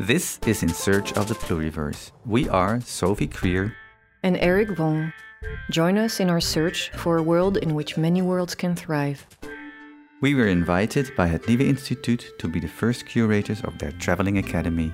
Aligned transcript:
This 0.00 0.40
is 0.46 0.62
In 0.62 0.70
Search 0.70 1.12
of 1.12 1.28
the 1.28 1.34
Pluriverse. 1.34 2.12
We 2.24 2.48
are 2.48 2.80
Sophie 2.80 3.28
Krier 3.28 3.74
and 4.22 4.38
Eric 4.38 4.78
Wong. 4.78 5.12
Join 5.70 5.98
us 5.98 6.20
in 6.20 6.30
our 6.30 6.40
search 6.40 6.90
for 6.96 7.18
a 7.18 7.22
world 7.22 7.58
in 7.58 7.74
which 7.74 7.98
many 7.98 8.22
worlds 8.22 8.54
can 8.54 8.74
thrive. 8.74 9.26
We 10.22 10.34
were 10.34 10.46
invited 10.46 11.14
by 11.18 11.26
Het 11.26 11.46
Nieuwe 11.46 11.68
Instituut 11.68 12.24
to 12.38 12.48
be 12.48 12.60
the 12.60 12.66
first 12.66 13.04
curators 13.04 13.60
of 13.60 13.76
their 13.76 13.92
traveling 13.92 14.38
academy. 14.38 14.90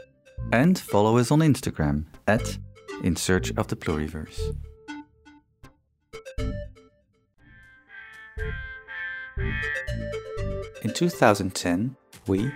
And 0.53 0.79
follow 0.79 1.19
us 1.19 1.31
on 1.31 1.41
Instagram 1.41 2.07
at 2.27 2.57
In 3.05 3.15
Search 3.15 3.53
of 3.59 3.69
the 3.69 3.77
Pluriverse. 3.77 4.57
In 9.39 10.93
2010, 10.93 11.97
we, 12.27 12.51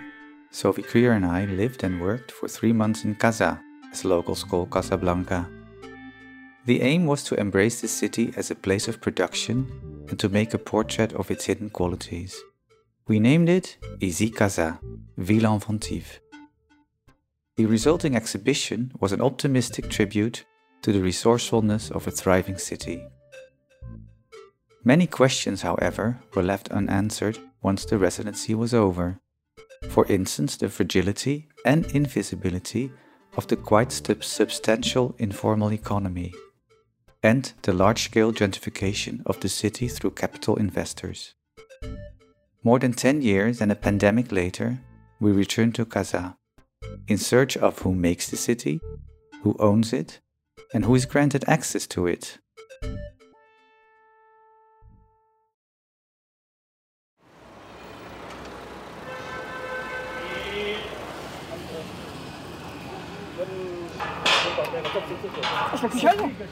Sophie 0.51 0.83
Krier 0.83 1.15
and 1.15 1.25
I, 1.25 1.45
lived 1.45 1.83
and 1.83 2.01
worked 2.01 2.31
for 2.31 2.47
three 2.47 2.73
months 2.73 3.03
in 3.03 3.15
Casa, 3.15 3.61
as 3.91 4.05
locals 4.05 4.43
call 4.43 4.65
Casablanca. 4.65 5.49
The 6.65 6.81
aim 6.81 7.07
was 7.07 7.23
to 7.25 7.39
embrace 7.39 7.81
the 7.81 7.87
city 7.87 8.33
as 8.37 8.51
a 8.51 8.55
place 8.55 8.87
of 8.87 9.01
production 9.01 9.67
and 10.09 10.19
to 10.19 10.29
make 10.29 10.53
a 10.53 10.59
portrait 10.59 11.13
of 11.13 11.31
its 11.31 11.45
hidden 11.45 11.69
qualities. 11.69 12.39
We 13.07 13.19
named 13.19 13.49
it 13.49 13.77
Ici 14.01 14.29
Casa, 14.29 14.79
Ville 15.17 15.53
Inventive. 15.53 16.19
The 17.57 17.65
resulting 17.65 18.15
exhibition 18.15 18.91
was 18.99 19.11
an 19.11 19.21
optimistic 19.21 19.89
tribute 19.89 20.45
to 20.83 20.91
the 20.91 21.01
resourcefulness 21.01 21.91
of 21.91 22.07
a 22.07 22.11
thriving 22.11 22.57
city. 22.57 23.03
Many 24.83 25.05
questions, 25.05 25.61
however, 25.61 26.19
were 26.35 26.41
left 26.41 26.69
unanswered 26.71 27.37
once 27.61 27.85
the 27.85 27.99
residency 27.99 28.55
was 28.55 28.73
over. 28.73 29.19
For 29.89 30.07
instance, 30.07 30.57
the 30.57 30.69
fragility 30.69 31.49
and 31.65 31.85
invisibility 31.93 32.91
of 33.37 33.47
the 33.47 33.55
quite 33.55 33.91
substantial 33.91 35.15
informal 35.19 35.71
economy, 35.71 36.33
and 37.23 37.53
the 37.61 37.73
large 37.73 38.03
scale 38.03 38.33
gentrification 38.33 39.21
of 39.25 39.39
the 39.39 39.49
city 39.49 39.87
through 39.87 40.11
capital 40.11 40.55
investors. 40.55 41.35
More 42.63 42.79
than 42.79 42.93
10 42.93 43.21
years 43.21 43.61
and 43.61 43.71
a 43.71 43.75
pandemic 43.75 44.31
later, 44.31 44.79
we 45.19 45.31
return 45.31 45.71
to 45.73 45.85
Casa, 45.85 46.37
in 47.07 47.17
search 47.17 47.55
of 47.57 47.79
who 47.79 47.93
makes 47.93 48.29
the 48.29 48.37
city, 48.37 48.79
who 49.43 49.55
owns 49.59 49.93
it, 49.93 50.19
and 50.73 50.85
who 50.85 50.95
is 50.95 51.05
granted 51.05 51.43
access 51.47 51.85
to 51.87 52.07
it. 52.07 52.39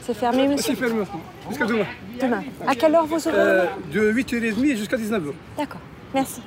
C'est 0.02 0.14
fermé, 0.14 0.48
monsieur 0.48 0.74
C'est 0.74 0.80
fermé 0.80 1.04
jusqu'à 1.48 1.66
demain. 1.66 1.84
Demain. 2.20 2.42
À 2.66 2.74
quelle 2.74 2.94
heure 2.94 3.06
vous 3.06 3.16
ouvrez 3.16 3.38
Euh, 3.38 3.66
de 3.92 4.12
8h30 4.12 4.76
jusqu'à 4.76 4.96
19h. 4.96 5.32
D'accord. 5.56 5.80
Merci. 6.14 6.40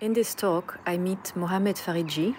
In 0.00 0.12
this 0.12 0.34
talk, 0.34 0.78
I 0.86 0.96
meet 0.96 1.34
Mohamed 1.34 1.76
Faridji, 1.76 2.34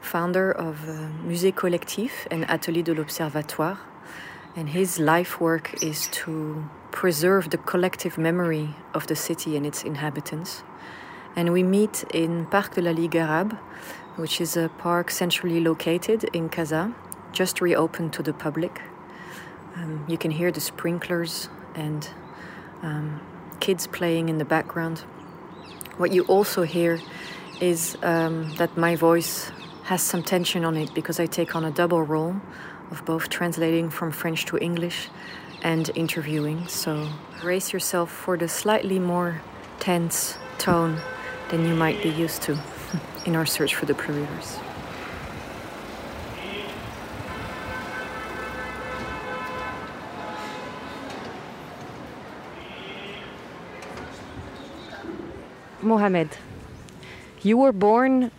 founder 0.00 0.50
of 0.50 0.76
uh, 0.88 1.08
Musée 1.24 1.52
Collectif 1.52 2.26
and 2.32 2.44
Atelier 2.48 2.82
de 2.82 2.92
l'Observatoire. 2.92 3.78
And 4.56 4.68
his 4.68 4.98
life 4.98 5.40
work 5.40 5.80
is 5.82 6.08
to 6.24 6.64
preserve 6.90 7.50
the 7.50 7.58
collective 7.58 8.18
memory 8.18 8.70
of 8.94 9.06
the 9.06 9.14
city 9.14 9.56
and 9.56 9.64
its 9.64 9.84
inhabitants. 9.84 10.64
And 11.36 11.52
we 11.52 11.62
meet 11.62 12.04
in 12.12 12.46
Parc 12.46 12.74
de 12.74 12.82
la 12.82 12.90
Ligue 12.90 13.16
Arabe, 13.16 13.54
which 14.18 14.40
is 14.40 14.56
a 14.56 14.68
park 14.78 15.10
centrally 15.12 15.60
located 15.60 16.24
in 16.32 16.48
Casa, 16.48 16.92
just 17.32 17.60
reopened 17.60 18.12
to 18.12 18.22
the 18.22 18.32
public. 18.32 18.80
Um, 19.76 20.04
you 20.08 20.18
can 20.18 20.32
hear 20.32 20.50
the 20.50 20.60
sprinklers 20.60 21.48
and 21.76 22.08
um, 22.82 23.20
kids 23.60 23.86
playing 23.86 24.28
in 24.28 24.38
the 24.38 24.44
background. 24.44 24.98
What 25.98 26.10
you 26.10 26.24
also 26.24 26.62
hear 26.62 27.00
is 27.60 27.96
um, 28.02 28.54
that 28.56 28.76
my 28.76 28.96
voice 28.96 29.52
has 29.84 30.02
some 30.02 30.24
tension 30.24 30.64
on 30.64 30.76
it 30.76 30.92
because 30.94 31.20
I 31.20 31.26
take 31.26 31.54
on 31.54 31.64
a 31.64 31.70
double 31.70 32.02
role 32.02 32.36
of 32.90 33.04
both 33.04 33.28
translating 33.28 33.88
from 33.88 34.10
French 34.10 34.46
to 34.46 34.58
English 34.58 35.08
and 35.62 35.90
interviewing. 35.94 36.66
So 36.66 37.08
brace 37.40 37.72
yourself 37.72 38.10
for 38.10 38.36
the 38.36 38.48
slightly 38.48 38.98
more 38.98 39.40
tense 39.78 40.38
tone 40.58 41.00
than 41.50 41.64
you 41.64 41.74
might 41.74 42.02
be 42.02 42.10
used 42.10 42.42
to 42.42 42.58
in 43.26 43.36
our 43.36 43.46
search 43.46 43.74
for 43.74 43.86
the 43.86 43.94
pluriverse. 43.94 44.58
Mohamed, 55.82 56.28
you 57.42 57.56
were 57.56 57.72
born 57.72 58.30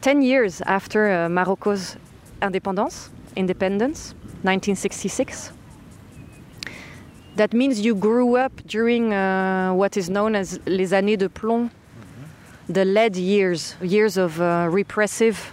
10 0.00 0.22
years 0.22 0.60
after 0.62 1.10
uh, 1.10 1.28
Morocco's 1.28 1.96
independence, 2.40 3.10
independence, 3.34 4.14
1966. 4.42 5.52
That 7.34 7.52
means 7.52 7.80
you 7.80 7.94
grew 7.94 8.36
up 8.36 8.52
during 8.66 9.12
uh, 9.12 9.72
what 9.72 9.96
is 9.96 10.08
known 10.08 10.34
as 10.34 10.60
les 10.66 10.92
années 10.92 11.16
de 11.16 11.28
plomb, 11.28 11.70
the 12.68 12.84
lead 12.84 13.16
years, 13.16 13.74
years 13.80 14.16
of 14.16 14.40
uh, 14.40 14.68
repressive 14.70 15.52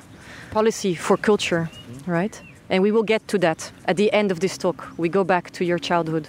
policy 0.52 0.96
for 0.96 1.18
culture, 1.18 1.70
right? 2.06 2.42
And 2.70 2.84
we 2.84 2.92
will 2.92 3.04
get 3.04 3.28
to 3.30 3.38
that 3.40 3.72
at 3.86 3.96
the 3.98 4.12
end 4.12 4.32
of 4.32 4.40
this 4.40 4.58
talk. 4.58 4.88
We 4.98 5.10
go 5.10 5.24
back 5.24 5.52
to 5.52 5.66
your 5.66 5.80
childhood 5.80 6.28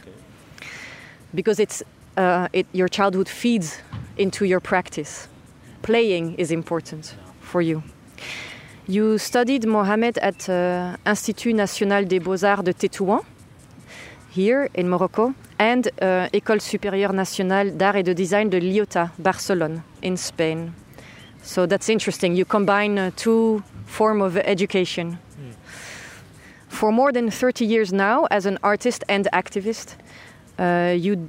because 1.34 1.58
it's 1.58 1.82
uh, 2.16 2.48
it, 2.52 2.66
your 2.72 2.88
childhood 2.88 3.28
feeds 3.28 3.78
into 4.16 4.44
your 4.44 4.60
practice. 4.60 5.28
Playing 5.82 6.34
is 6.36 6.50
important 6.50 7.14
for 7.40 7.60
you. 7.62 7.82
You 8.88 9.18
studied 9.18 9.66
Mohamed 9.66 10.18
at 10.18 10.48
uh, 10.48 10.96
Institut 11.04 11.54
National 11.54 12.04
des 12.04 12.20
Beaux-Arts 12.20 12.62
de 12.62 12.72
Tétouan, 12.72 13.24
here 14.30 14.68
in 14.74 14.88
Morocco, 14.88 15.34
and 15.58 15.90
uh, 16.00 16.28
École 16.32 16.60
Supérieure 16.60 17.12
Nationale 17.12 17.76
d'Art 17.76 17.96
et 17.96 18.02
de 18.02 18.12
Design 18.12 18.48
de 18.48 18.58
Liota, 18.58 19.10
Barcelona, 19.18 19.82
in 20.02 20.16
Spain. 20.16 20.72
So 21.42 21.66
that's 21.66 21.88
interesting. 21.88 22.34
You 22.34 22.44
combine 22.44 22.98
uh, 22.98 23.10
two 23.16 23.62
form 23.86 24.20
of 24.20 24.36
education. 24.36 25.18
For 26.68 26.92
more 26.92 27.10
than 27.12 27.30
30 27.30 27.64
years 27.64 27.92
now, 27.92 28.26
as 28.30 28.44
an 28.44 28.58
artist 28.62 29.04
and 29.08 29.28
activist, 29.32 29.94
uh, 30.58 30.94
you 30.94 31.28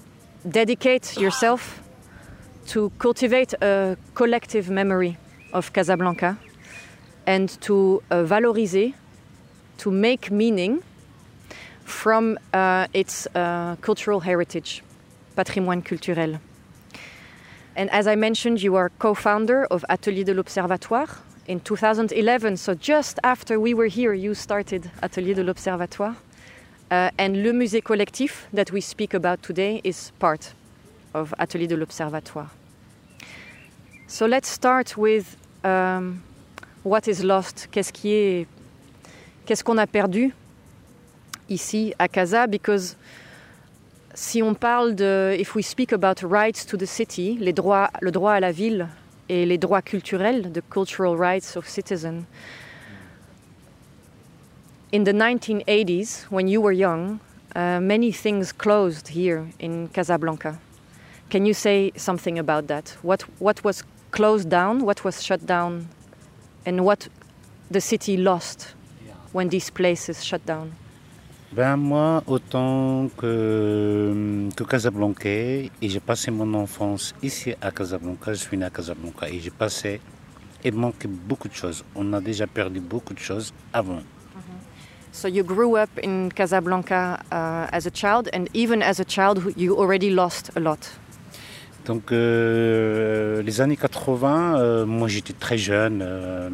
dedicate 0.50 1.16
yourself 1.18 1.82
to 2.68 2.92
cultivate 3.00 3.54
a 3.62 3.96
collective 4.14 4.70
memory 4.70 5.18
of 5.54 5.72
Casablanca 5.72 6.38
and 7.26 7.50
to 7.62 8.04
uh, 8.12 8.24
valoriser, 8.24 8.94
to 9.78 9.92
make 9.92 10.32
meaning 10.32 10.84
from 11.88 12.38
uh, 12.54 12.86
its 12.94 13.28
uh, 13.34 13.78
cultural 13.80 14.20
heritage, 14.20 14.84
patrimoine 15.36 15.82
culturel. 15.82 16.38
And 17.78 17.90
as 17.92 18.08
I 18.08 18.16
mentioned, 18.16 18.62
you 18.62 18.76
are 18.76 18.90
co 19.00 19.14
founder 19.14 19.66
of 19.72 19.86
Atelier 19.90 20.26
de 20.26 20.34
l'Observatoire 20.34 21.22
in 21.48 21.62
2011. 21.62 22.58
So 22.58 22.74
just 22.74 23.20
after 23.24 23.58
we 23.60 23.74
were 23.74 23.88
here, 23.88 24.14
you 24.14 24.34
started 24.34 24.92
Atelier 25.02 25.34
de 25.34 25.44
l'Observatoire. 25.44 26.16
Uh, 26.92 27.10
and 27.18 27.44
Le 27.44 27.52
Musée 27.54 27.82
Collectif 27.82 28.48
that 28.52 28.72
we 28.72 28.82
speak 28.82 29.14
about 29.14 29.42
today 29.42 29.82
is 29.84 30.12
part 30.20 30.54
of 31.14 31.34
Atelier 31.40 31.68
de 31.68 31.78
l'Observatoire. 31.78 32.50
So 34.08 34.26
let's 34.26 34.50
start 34.50 34.98
with 34.98 35.38
um, 35.64 36.22
what 36.84 37.08
is 37.08 37.24
lost, 37.24 37.68
qu'est-ce 37.72 39.64
qu'on 39.64 39.78
a 39.78 39.88
perdu 39.88 40.34
ici 41.50 41.94
à 42.00 42.08
Casa, 42.08 42.48
because 42.48 42.96
si 44.14 44.42
on 44.42 44.56
parle 44.56 44.96
de, 44.96 45.36
if 45.40 45.56
we 45.56 45.62
speak 45.62 45.92
about 45.92 46.24
rights 46.24 46.66
to 46.66 46.78
the 46.78 46.88
city, 46.88 47.38
les 47.40 47.54
droits, 47.54 47.90
le 48.02 48.12
droit 48.12 48.34
à 48.34 48.40
la 48.40 48.52
ville 48.52 48.88
et 49.30 49.46
les 49.46 49.58
droits 49.58 49.82
culturels, 49.82 50.52
the 50.54 50.62
cultural 50.70 51.16
rights 51.16 51.56
of 51.56 51.68
citizens. 51.68 52.26
In 54.92 55.04
the 55.04 55.14
1980s, 55.14 56.26
when 56.30 56.48
you 56.48 56.62
were 56.62 56.72
young, 56.72 57.20
uh, 57.56 57.80
many 57.80 58.12
things 58.12 58.52
closed 58.52 59.10
here 59.10 59.48
in 59.60 59.90
Casablanca. 59.90 60.60
Can 61.30 61.46
you 61.46 61.54
say 61.54 61.92
something 61.96 62.40
about 62.40 62.68
that? 62.68 62.96
What 63.02 63.24
what 63.40 63.64
was 63.64 63.84
closed 64.12 64.50
down? 64.50 64.86
What 64.86 65.04
was 65.04 65.22
shut 65.22 65.46
down? 65.46 65.90
And 66.66 66.86
what 66.86 67.10
the 67.70 67.82
city 67.82 68.16
lost 68.16 68.74
when 69.34 69.50
these 69.50 69.70
places 69.70 70.24
shut 70.24 70.46
down? 70.46 70.72
Ben 71.52 71.78
moi, 71.78 72.24
autant 72.28 73.08
que, 73.18 74.50
que 74.56 74.64
Casablanca, 74.66 75.30
et 75.30 75.72
j'ai 75.82 76.02
passé 76.02 76.30
mon 76.30 76.54
enfance 76.54 77.16
ici 77.24 77.54
à 77.62 77.72
Casablanca, 77.72 78.34
je 78.34 78.40
suis 78.40 78.58
né 78.58 78.66
à 78.66 78.70
Casablanca, 78.70 79.30
et 79.30 79.40
j'ai 79.40 79.50
passé, 79.50 80.02
et 80.64 80.72
manqué 80.72 81.08
beaucoup 81.08 81.48
de 81.48 81.54
choses. 81.54 81.86
On 81.96 82.12
a 82.12 82.20
déjà 82.20 82.48
perdu 82.48 82.82
beaucoup 82.82 83.14
de 83.14 83.20
choses 83.20 83.54
avant. 83.72 84.02
So 85.14 85.28
you 85.30 85.44
grew 85.44 85.78
up 85.78 85.90
in 86.04 86.30
Casablanca 86.30 87.20
uh, 87.32 87.68
as 87.72 87.88
a 87.88 87.92
child, 87.92 88.30
and 88.34 88.48
even 88.54 88.84
as 88.84 89.00
a 89.00 89.06
child, 89.06 89.42
you 89.56 89.74
already 89.80 90.10
lost 90.12 90.52
a 90.56 90.60
lot. 90.60 91.00
Donc 91.86 92.12
euh, 92.12 93.42
les 93.42 93.62
années 93.62 93.78
80, 93.78 94.60
euh, 94.60 94.86
moi 94.86 95.08
j'étais 95.08 95.34
très 95.34 95.58
jeune. 95.58 96.02
euh, 96.04 96.50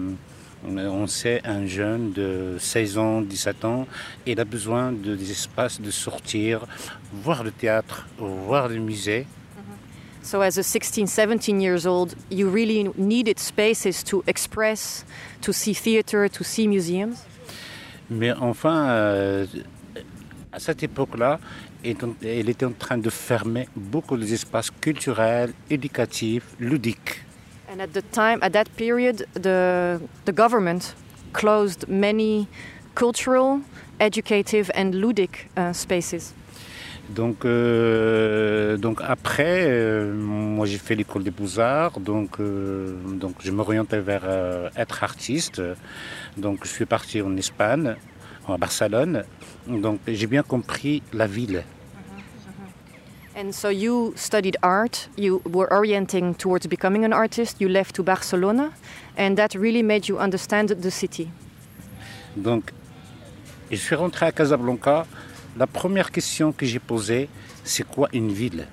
on 0.65 1.07
sait, 1.07 1.41
un 1.45 1.65
jeune 1.65 2.11
de 2.13 2.57
16 2.59 2.97
ans, 2.97 3.21
17 3.21 3.65
ans, 3.65 3.87
il 4.25 4.39
a 4.39 4.45
besoin 4.45 4.91
de, 4.91 5.15
des 5.15 5.31
espaces 5.31 5.81
de 5.81 5.91
sortir, 5.91 6.65
voir 7.11 7.43
le 7.43 7.51
théâtre, 7.51 8.07
voir 8.17 8.67
le 8.67 8.77
musée. 8.77 9.25
So 10.23 10.41
as 10.41 10.57
a 10.57 10.63
16, 10.63 11.05
17 11.05 11.59
years 11.59 11.85
old, 11.85 12.15
you 12.31 12.49
really 12.49 12.89
needed 12.97 13.39
spaces 13.39 14.03
to 14.05 14.23
express, 14.25 15.05
to 15.41 15.51
see 15.51 15.73
theater, 15.73 16.29
to 16.29 16.45
see 16.45 16.65
museums? 16.65 17.25
Mais 18.09 18.31
enfin, 18.31 18.87
euh, 18.89 19.45
à 20.53 20.59
cette 20.59 20.81
époque-là, 20.81 21.39
elle 21.83 22.49
était 22.49 22.65
en 22.65 22.71
train 22.71 22.97
de 22.97 23.09
fermer 23.09 23.67
beaucoup 23.75 24.15
des 24.15 24.33
espaces 24.33 24.71
culturels, 24.71 25.51
éducatifs, 25.69 26.55
ludiques. 26.57 27.21
And 27.73 27.81
at 27.81 27.93
the 27.93 28.03
time, 28.03 28.37
at 28.43 28.53
that 28.53 28.69
period, 28.77 29.25
the, 29.33 29.99
the 30.25 30.31
government 30.31 30.93
closed 31.33 31.87
many 31.87 32.47
cultural, 32.93 33.61
educative, 33.99 34.69
and 34.75 34.93
ludic 34.93 35.49
uh, 35.57 35.73
spaces. 35.73 36.35
Donc, 37.09 37.45
euh, 37.45 38.77
donc 38.77 39.01
après, 39.01 39.65
euh, 39.65 40.13
moi 40.13 40.67
j'ai 40.67 40.77
fait 40.77 40.93
l'école 40.93 41.23
des 41.23 41.31
beaux-arts, 41.31 41.99
donc, 41.99 42.39
euh, 42.39 42.95
donc 43.15 43.37
je 43.43 43.49
m'orientais 43.49 44.01
vers 44.01 44.21
euh, 44.25 44.69
être 44.77 45.03
artiste. 45.03 45.59
Donc 46.37 46.59
je 46.65 46.69
suis 46.69 46.85
parti 46.85 47.23
en 47.23 47.35
Espagne, 47.37 47.95
à 48.47 48.57
Barcelone. 48.57 49.23
Donc 49.67 49.99
j'ai 50.07 50.27
bien 50.27 50.43
compris 50.43 51.01
la 51.11 51.25
ville. 51.25 51.63
And 53.35 53.51
so 53.53 53.69
you 53.69 54.13
studied 54.15 54.57
art, 54.61 55.07
you 55.17 55.41
were 55.45 55.71
orienting 55.73 56.35
towards 56.35 56.67
becoming 56.67 57.03
an 57.03 57.13
artist, 57.13 57.59
you 57.59 57.67
left 57.67 57.95
to 57.95 58.03
Barcelona, 58.03 58.73
and 59.17 59.37
that 59.37 59.55
really 59.55 59.81
made 59.81 60.07
you 60.07 60.19
understand 60.19 60.69
the 60.69 60.91
city. 60.91 61.31
Donc 62.35 62.71
je 63.71 63.77
suis 63.77 63.95
rentré 63.95 64.27
à 64.27 64.31
Casablanca. 64.31 65.05
La 65.57 65.67
première 65.67 66.11
question 66.11 66.51
que 66.51 66.65
j'ai 66.65 66.79
posée, 66.79 67.29
c'est 67.63 67.87
quoi 67.87 68.09
une 68.13 68.31
ville 68.31 68.67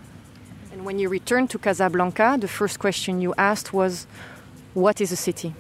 And 0.72 0.84
when 0.84 0.98
you 0.98 1.10
returned 1.10 1.50
to 1.50 1.58
Casablanca, 1.58 2.38
the 2.38 2.48
first 2.48 2.78
question 2.78 3.20
you 3.20 3.34
asked 3.36 3.72
was, 3.72 4.06
What 4.74 5.00
is 5.00 5.12
a 5.12 5.16
city? 5.16 5.52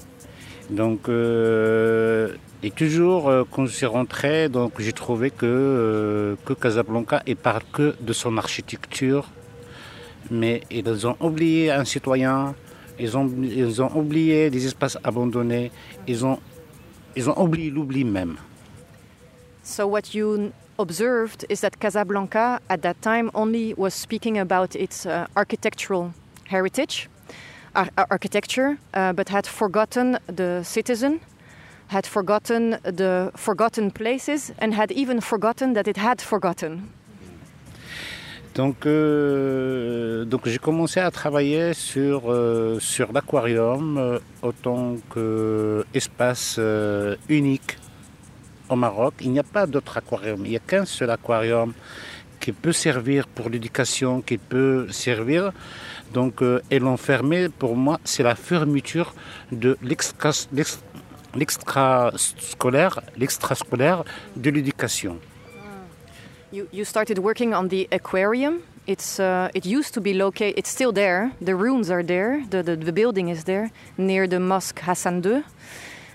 Donc, 0.70 1.08
euh, 1.08 2.34
et 2.62 2.70
toujours 2.70 3.28
euh, 3.28 3.42
quand 3.50 3.66
je 3.66 3.72
suis 3.72 3.86
rentré, 3.86 4.48
donc 4.48 4.72
j'ai 4.78 4.92
trouvé 4.92 5.30
que, 5.30 5.44
euh, 5.46 6.36
que 6.44 6.52
Casablanca 6.52 7.22
parle 7.42 7.62
que 7.72 7.96
de 8.00 8.12
son 8.12 8.38
architecture, 8.38 9.28
mais 10.30 10.62
ils 10.70 11.06
ont 11.06 11.16
oublié 11.20 11.72
un 11.72 11.84
citoyen, 11.84 12.54
ils 13.00 13.16
ont, 13.16 13.28
ils 13.42 13.82
ont 13.82 13.90
oublié 13.96 14.48
des 14.50 14.64
espaces 14.64 14.96
abandonnés, 15.02 15.72
ils 16.06 16.24
ont, 16.24 16.38
ils 17.16 17.28
ont 17.28 17.40
oublié 17.42 17.70
l'oubli 17.70 18.04
même. 18.04 18.36
So, 19.64 19.86
what 19.86 20.14
you 20.14 20.52
observed 20.78 21.44
is 21.48 21.60
that 21.60 21.78
Casablanca 21.80 22.60
at 22.68 22.78
that 22.82 23.02
time 23.02 23.30
only 23.34 23.74
was 23.76 23.92
speaking 23.92 24.38
about 24.38 24.74
its 24.76 25.04
uh, 25.04 25.26
architectural 25.36 26.12
heritage, 26.48 27.08
architecture, 27.74 28.78
uh, 28.94 29.12
but 29.12 29.28
had 29.28 29.46
forgotten 29.46 30.18
the 30.26 30.62
citizen, 30.64 31.20
had 31.88 32.06
forgotten 32.06 32.78
the 32.84 33.30
forgotten 33.36 33.90
places, 33.90 34.52
and 34.58 34.74
had 34.74 34.90
even 34.92 35.20
forgotten 35.20 35.74
that 35.74 35.86
it 35.88 35.96
had 35.96 36.20
forgotten. 36.20 36.88
Donc, 38.54 38.84
euh, 38.84 40.24
donc 40.24 40.48
j'ai 40.48 40.58
commencé 40.58 40.98
à 40.98 41.10
travailler 41.10 41.72
sur, 41.72 42.30
euh, 42.30 42.80
sur 42.80 43.12
l'aquarium 43.12 43.96
euh, 43.96 44.18
autant 44.42 44.96
qu'espace 45.14 46.56
euh, 46.58 47.14
unique 47.28 47.78
au 48.68 48.74
Maroc. 48.74 49.14
Il 49.20 49.30
n'y 49.30 49.38
a 49.38 49.44
pas 49.44 49.66
d'autre 49.66 49.96
aquarium, 49.98 50.44
il 50.44 50.50
n'y 50.50 50.56
a 50.56 50.60
qu'un 50.60 50.84
seul 50.84 51.10
aquarium 51.10 51.72
qui 52.40 52.52
peut 52.52 52.72
servir 52.72 53.28
pour 53.28 53.50
l'éducation, 53.50 54.20
qui 54.20 54.38
peut 54.38 54.88
servir. 54.90 55.52
Donc, 56.12 56.42
euh, 56.42 56.60
et 56.70 56.78
l'enfermer, 56.78 57.48
pour 57.48 57.76
moi, 57.76 58.00
c'est 58.04 58.22
la 58.22 58.34
fermeture 58.34 59.14
de 59.52 59.76
l'extra- 59.82 60.46
l'ex- 60.52 60.80
l'extrascolaire, 61.36 63.00
l'extrascolaire 63.16 64.04
de 64.36 64.50
l'éducation. 64.50 65.18
You, 66.52 66.66
you 66.72 66.84
started 66.84 67.18
working 67.18 67.54
on 67.54 67.68
the 67.68 67.86
aquarium. 67.92 68.60
It's, 68.88 69.20
uh, 69.20 69.48
it 69.54 69.64
used 69.66 69.94
to 69.94 70.00
be 70.00 70.12
located, 70.14 70.58
it's 70.58 70.68
still 70.70 70.92
there. 70.92 71.30
The 71.40 71.54
ruins 71.54 71.90
are 71.92 72.02
there, 72.02 72.42
the, 72.50 72.62
the, 72.64 72.74
the 72.76 72.92
building 72.92 73.28
is 73.28 73.44
there, 73.44 73.70
near 73.96 74.26
the 74.26 74.40
Mosque 74.40 74.80
Hassan 74.80 75.22
II 75.24 75.44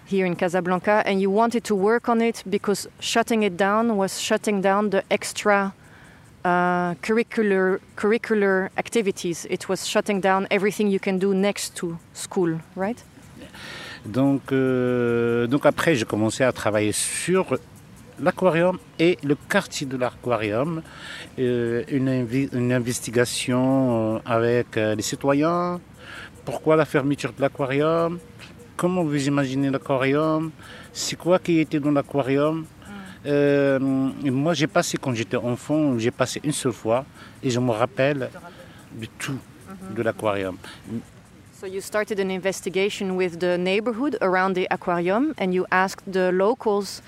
here 0.05 0.25
in 0.25 0.35
Casablanca. 0.35 1.03
And 1.05 1.21
you 1.21 1.29
wanted 1.31 1.63
to 1.65 1.75
work 1.75 2.09
on 2.09 2.21
it 2.21 2.43
because 2.49 2.87
shutting 2.99 3.43
it 3.43 3.55
down 3.55 3.95
was 3.95 4.19
shutting 4.19 4.59
down 4.61 4.89
the 4.89 5.03
extra 5.09 5.73
uh, 6.45 6.93
curricular, 7.01 7.79
curricular 7.97 8.69
activities. 8.77 9.45
It 9.49 9.67
was 9.67 9.87
shutting 9.87 10.21
down 10.21 10.47
everything 10.51 10.87
you 10.87 10.99
can 10.99 11.17
do 11.17 11.33
next 11.33 11.75
to 11.77 11.97
school, 12.13 12.59
right? 12.75 13.03
Donc, 14.05 14.51
euh, 14.51 15.47
donc 15.47 15.65
après, 15.65 15.95
j'ai 15.95 16.05
commencé 16.05 16.43
à 16.43 16.51
travailler 16.51 16.91
sur 16.91 17.57
l'aquarium 18.19 18.77
et 18.99 19.17
le 19.23 19.35
quartier 19.35 19.87
de 19.87 19.97
l'aquarium, 19.97 20.83
euh, 21.39 21.83
une, 21.89 22.71
investigation 22.71 24.15
euh, 24.15 24.19
avec 24.25 24.75
les 24.75 25.01
citoyens, 25.01 25.81
pourquoi 26.45 26.75
la 26.75 26.85
fermeture 26.85 27.33
de 27.33 27.41
l'aquarium, 27.41 28.19
comment 28.77 29.03
vous 29.03 29.27
imaginez 29.27 29.71
l'aquarium, 29.71 30.51
c'est 30.93 31.17
quoi 31.17 31.39
qui 31.39 31.59
était 31.59 31.79
dans 31.79 31.91
l'aquarium? 31.91 32.65
Euh, 33.25 33.79
moi, 33.79 34.53
j'ai 34.53 34.67
passé, 34.67 34.97
quand 34.97 35.13
j'étais 35.13 35.37
enfant, 35.37 35.97
j'ai 35.97 36.11
passé 36.11 36.39
une 36.43 36.51
seule 36.51 36.73
fois 36.73 37.05
et 37.41 37.49
je 37.49 37.59
me 37.59 37.71
rappelle 37.71 38.29
de 38.93 39.07
tout 39.17 39.39
de 39.95 40.01
l'aquarium. 40.01 40.57
So 41.59 41.67
you 41.67 41.81
started 41.81 42.19
an 42.19 42.29
investigation 42.29 43.15
with 43.15 43.39
the 43.39 43.57
neighborhood 43.57 44.17
around 44.21 44.55
the 44.55 44.67
aquarium, 44.69 45.33
and 45.39 45.53
you 45.53 45.65
asked 45.71 46.03
the 46.11 46.31
locals 46.31 47.01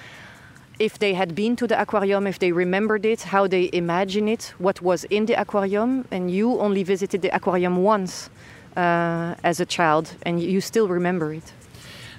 if 0.80 0.98
they 1.00 1.14
had 1.14 1.36
been 1.36 1.56
to 1.58 1.68
the 1.68 1.80
aquarium, 1.80 2.26
if 2.26 2.40
they 2.40 2.52
remembered 2.52 3.06
it, 3.06 3.34
how 3.34 3.48
they 3.48 3.70
imagine 3.74 4.28
it, 4.28 4.54
what 4.58 4.82
was 4.82 5.04
in 5.10 5.26
the 5.26 5.34
aquarium, 5.40 6.06
and 6.12 6.32
you 6.32 6.58
only 6.60 6.84
visited 6.84 7.22
the 7.22 7.30
aquarium 7.36 7.84
once 7.84 8.30
uh, 8.78 9.36
as 9.44 9.60
a 9.60 9.66
child, 9.66 10.16
and 10.26 10.40
you 10.42 10.62
still 10.62 10.88
remember 10.88 11.34
it. 11.34 11.54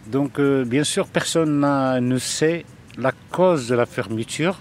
Donc, 0.07 0.39
euh, 0.39 0.65
bien 0.65 0.85
sûr, 0.85 1.07
personne 1.07 1.61
ne 1.61 2.19
sait 2.19 2.65
la 2.99 3.13
cause 3.31 3.69
de 3.69 3.75
la 3.75 3.87
fermeture. 3.87 4.59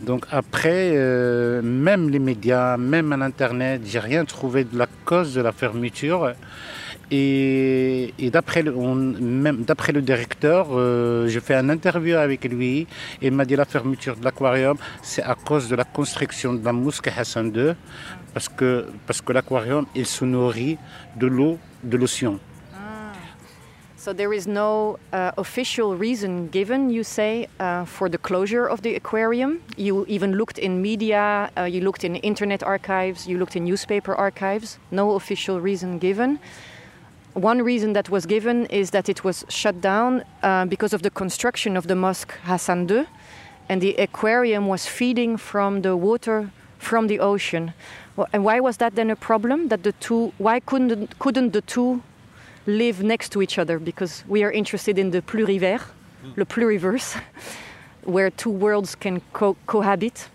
Donc, 0.00 0.26
après, 0.30 0.90
euh, 0.94 1.62
même 1.62 2.10
les 2.10 2.18
médias, 2.18 2.76
même 2.76 3.12
à 3.12 3.16
l'Internet, 3.16 3.80
j'ai 3.86 3.98
rien 3.98 4.24
trouvé 4.24 4.64
de 4.64 4.76
la 4.76 4.88
cause 5.04 5.32
de 5.32 5.40
la 5.40 5.52
fermeture. 5.52 6.32
Et, 7.10 8.12
d'après 8.30 8.62
le 8.62 10.02
directeur, 10.02 10.68
euh, 10.72 11.28
j'ai 11.28 11.40
fait 11.40 11.54
un 11.54 11.68
interview 11.70 12.16
avec 12.16 12.44
lui. 12.44 12.86
Et 13.22 13.28
il 13.28 13.32
m'a 13.32 13.44
dit 13.44 13.56
la 13.56 13.64
fermeture 13.64 14.16
de 14.16 14.24
l'aquarium, 14.24 14.76
c'est 15.02 15.22
à 15.22 15.34
cause 15.34 15.68
de 15.68 15.76
la 15.76 15.84
construction 15.84 16.52
de 16.52 16.64
la 16.64 16.72
mosquée 16.72 17.12
Hassan 17.16 17.52
II, 17.54 17.72
parce 18.34 18.48
que, 18.48 18.86
parce 19.06 19.22
que 19.22 19.32
l'aquarium, 19.32 19.86
il 19.94 20.04
se 20.04 20.24
nourrit 20.24 20.76
de 21.16 21.26
l'eau 21.26 21.58
de 21.82 21.96
l'océan. 21.96 22.38
So 23.98 24.12
there 24.12 24.32
is 24.34 24.46
no 24.46 24.98
uh, 25.12 25.32
official 25.38 25.96
reason 25.96 26.48
given, 26.48 26.90
you 26.90 27.02
say, 27.02 27.48
uh, 27.58 27.86
for 27.86 28.10
the 28.10 28.18
closure 28.18 28.66
of 28.66 28.82
the 28.82 28.94
aquarium. 28.94 29.62
You 29.76 30.04
even 30.06 30.32
looked 30.32 30.58
in 30.58 30.82
media, 30.82 31.50
uh, 31.56 31.62
you 31.62 31.80
looked 31.80 32.04
in 32.04 32.16
internet 32.16 32.62
archives, 32.62 33.26
you 33.26 33.38
looked 33.38 33.56
in 33.56 33.64
newspaper 33.64 34.14
archives. 34.14 34.78
No 34.90 35.12
official 35.12 35.62
reason 35.62 35.98
given. 35.98 36.38
One 37.32 37.62
reason 37.62 37.94
that 37.94 38.10
was 38.10 38.26
given 38.26 38.66
is 38.66 38.90
that 38.90 39.08
it 39.08 39.24
was 39.24 39.46
shut 39.48 39.80
down 39.80 40.24
uh, 40.42 40.66
because 40.66 40.92
of 40.92 41.00
the 41.00 41.10
construction 41.10 41.74
of 41.76 41.86
the 41.86 41.96
mosque 41.96 42.32
Hassan 42.44 42.90
II, 42.90 43.06
and 43.68 43.80
the 43.80 43.94
aquarium 43.96 44.68
was 44.68 44.86
feeding 44.86 45.38
from 45.38 45.80
the 45.80 45.96
water 45.96 46.50
from 46.78 47.06
the 47.06 47.18
ocean. 47.18 47.72
Well, 48.14 48.28
and 48.32 48.44
why 48.44 48.60
was 48.60 48.76
that 48.76 48.94
then 48.94 49.10
a 49.10 49.16
problem? 49.16 49.68
That 49.68 49.82
the 49.82 49.92
two, 49.92 50.32
why 50.38 50.60
couldn't 50.60 51.18
couldn't 51.18 51.52
the 51.52 51.62
two 51.62 52.02
live 52.66 53.02
next 53.02 53.30
to 53.32 53.42
each 53.42 53.58
other? 53.58 53.78
Because 53.78 54.24
we 54.28 54.42
are 54.44 54.52
interested 54.52 54.98
in 54.98 55.10
the 55.10 55.22
pluriver, 55.22 55.80
le 56.36 56.44
pluriverse. 56.44 57.16
where 58.06 58.30
two 58.30 58.50
worlds 58.50 58.94
can 58.94 59.20
co- 59.32 59.56
cohabit. 59.66 60.28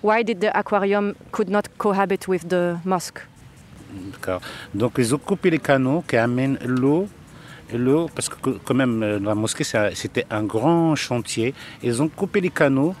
Why 0.00 0.22
did 0.22 0.40
the 0.40 0.56
aquarium 0.58 1.14
could 1.32 1.48
not 1.48 1.68
cohabit 1.78 2.26
with 2.26 2.48
the 2.48 2.78
mosque? 2.84 3.20
D'accord. 4.12 4.40
Donc 4.74 4.94
ils 4.98 5.14
ont 5.14 5.18
coupé 5.18 5.50
les 5.50 5.58
canaux 5.58 6.02
qui 6.06 6.16
amènent 6.16 6.58
l'eau. 6.64 7.06
L'eau, 7.72 8.08
parce 8.14 8.28
que 8.28 8.50
quand 8.64 8.74
même 8.74 9.02
euh, 9.02 9.18
la 9.18 9.34
mosquée 9.34 9.64
c'était 9.94 10.26
un 10.30 10.44
grand 10.44 10.94
chantier. 10.94 11.54
Ils 11.82 12.02
ont 12.02 12.08
coupé 12.08 12.40
les 12.40 12.50
canaux 12.50 12.94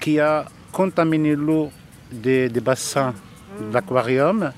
qui 0.00 0.20
a 0.20 0.44
contaminé 0.72 1.34
l'eau 1.34 1.70
des, 2.12 2.48
des 2.48 2.60
bassins 2.60 3.14
l'aquarium. 3.72 4.52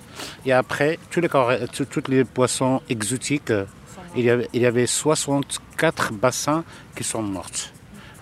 Et 0.44 0.52
après, 0.52 0.98
tous 1.10 1.20
les, 1.20 1.28
tous 1.28 2.02
les 2.08 2.24
poissons 2.24 2.80
exotiques, 2.88 3.52
il 4.14 4.24
y, 4.24 4.30
avait, 4.30 4.48
il 4.52 4.62
y 4.62 4.66
avait 4.66 4.86
64 4.86 6.12
bassins 6.12 6.64
qui 6.94 7.04
sont 7.04 7.22
morts. 7.22 7.70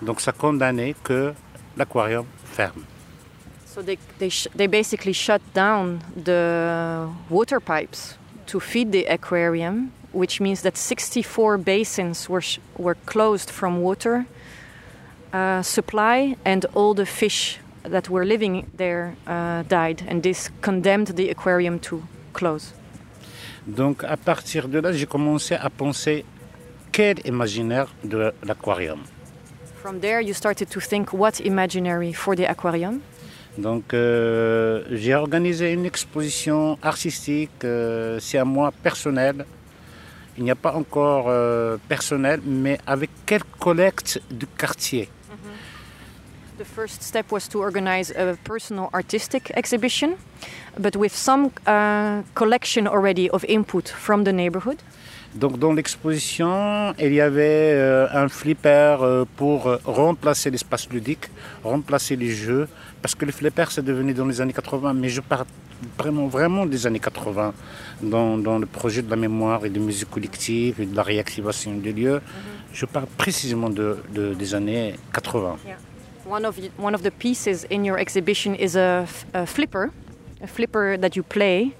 Donc 0.01 0.19
ça 0.21 0.31
condamnait 0.31 0.95
que 1.03 1.33
l'aquarium 1.77 2.25
ferme. 2.45 2.83
So 3.65 3.81
they 3.81 3.97
they, 4.19 4.29
sh- 4.29 4.47
they 4.55 4.67
basically 4.67 5.13
shut 5.13 5.41
down 5.53 5.99
the 6.15 7.07
water 7.29 7.59
pipes 7.59 8.17
to 8.47 8.59
feed 8.61 8.91
the 8.93 9.05
aquarium, 9.09 9.91
which 10.13 10.39
means 10.39 10.61
that 10.61 10.77
64 10.77 11.57
basins 11.57 12.29
were 12.29 12.41
sh- 12.41 12.59
were 12.77 12.95
closed 13.05 13.49
from 13.49 13.81
water 13.81 14.25
uh, 15.33 15.61
supply, 15.61 16.37
and 16.45 16.65
all 16.73 16.93
the 16.93 17.05
fish 17.05 17.59
that 17.89 18.09
were 18.09 18.25
living 18.25 18.65
there 18.77 19.15
uh, 19.27 19.63
died, 19.63 20.03
and 20.07 20.21
this 20.21 20.49
condemned 20.61 21.15
the 21.15 21.29
aquarium 21.29 21.79
to 21.79 22.01
close. 22.33 22.73
Donc 23.67 24.03
à 24.03 24.17
partir 24.17 24.67
de 24.67 24.79
là, 24.79 24.91
j'ai 24.91 25.07
commencé 25.07 25.55
à 25.55 25.69
penser 25.69 26.23
quel 26.91 27.17
imaginaire 27.25 27.87
de 28.03 28.31
l'aquarium. 28.43 28.99
From 29.81 29.99
there, 29.99 30.21
you 30.21 30.33
started 30.33 30.69
to 30.69 30.79
think 30.79 31.13
what 31.13 31.39
imaginary 31.43 32.13
for 32.13 32.35
the 32.35 32.47
aquarium. 32.49 33.01
Donc 33.57 33.93
euh, 33.93 34.83
j'ai 34.91 35.15
organisé 35.15 35.71
une 35.71 35.85
exposition 35.85 36.77
artistique, 36.81 37.63
euh, 37.63 38.19
c'est 38.19 38.37
à 38.37 38.45
moi 38.45 38.71
personnel. 38.83 39.45
Il 40.37 40.43
n'y 40.43 40.51
a 40.51 40.55
pas 40.55 40.73
encore 40.73 41.25
euh, 41.29 41.77
personnel, 41.87 42.41
mais 42.45 42.77
avec 42.85 43.09
quelques 43.25 43.55
collectes 43.57 44.21
du 44.29 44.45
quartier. 44.47 45.09
The 46.57 46.63
first 46.63 47.01
step 47.03 47.31
was 47.31 47.47
to 47.49 47.59
organize 47.59 48.11
a 48.11 48.37
personal 48.45 48.89
artistic 48.93 49.51
exhibition, 49.55 50.15
but 50.79 50.95
with 50.95 51.13
some 51.13 51.51
uh, 51.67 52.21
collection 52.33 52.87
already 52.87 53.29
of 53.31 53.43
input 53.45 53.89
from 53.89 54.23
the 54.23 54.31
neighborhood. 54.31 54.77
Donc 55.33 55.59
dans 55.59 55.73
l'exposition, 55.73 56.93
il 56.97 57.13
y 57.13 57.19
avait 57.19 57.73
euh, 57.75 58.07
un 58.13 58.29
flipper 58.29 58.95
euh, 59.01 59.25
pour 59.35 59.67
remplacer 59.83 60.49
l'espace 60.49 60.87
ludique, 60.89 61.25
remplacer 61.61 62.15
les 62.15 62.29
jeux, 62.31 62.69
parce 63.01 63.15
que 63.15 63.25
le 63.25 63.33
flipper 63.33 63.65
c'est 63.69 63.83
devenu 63.83 64.13
dans 64.13 64.25
les 64.25 64.39
années 64.39 64.53
80, 64.53 64.93
mais 64.93 65.09
je 65.09 65.19
parle 65.19 65.43
vraiment, 65.97 66.27
vraiment 66.27 66.65
des 66.65 66.87
années 66.87 67.01
80, 67.01 67.53
dans, 68.01 68.37
dans 68.37 68.59
le 68.59 68.65
projet 68.65 69.01
de 69.01 69.09
la 69.09 69.17
mémoire 69.17 69.65
et 69.65 69.69
de 69.69 69.79
musique 69.79 70.09
collective 70.09 70.79
et 70.79 70.85
de 70.85 70.95
la 70.95 71.03
réactivation 71.03 71.73
des 71.75 71.91
lieux. 71.91 72.21
Je 72.71 72.85
parle 72.85 73.07
précisément 73.17 73.69
de, 73.69 73.97
de- 74.13 74.33
des 74.35 74.55
années 74.55 74.95
80. 75.13 75.57
One 76.25 76.43
of, 76.43 76.57
one 76.77 76.95
of 76.95 77.03
the 77.03 77.11
pieces 77.11 77.65
in 77.65 77.85
your 77.85 77.99
exhibition 77.99 78.55
is 78.55 78.75
a, 78.75 79.07
a 79.35 79.45
flipper, 79.45 79.91
a 80.41 80.47
flipper 80.47 80.97
that 80.97 81.15
you 81.15 81.21
play 81.21 81.75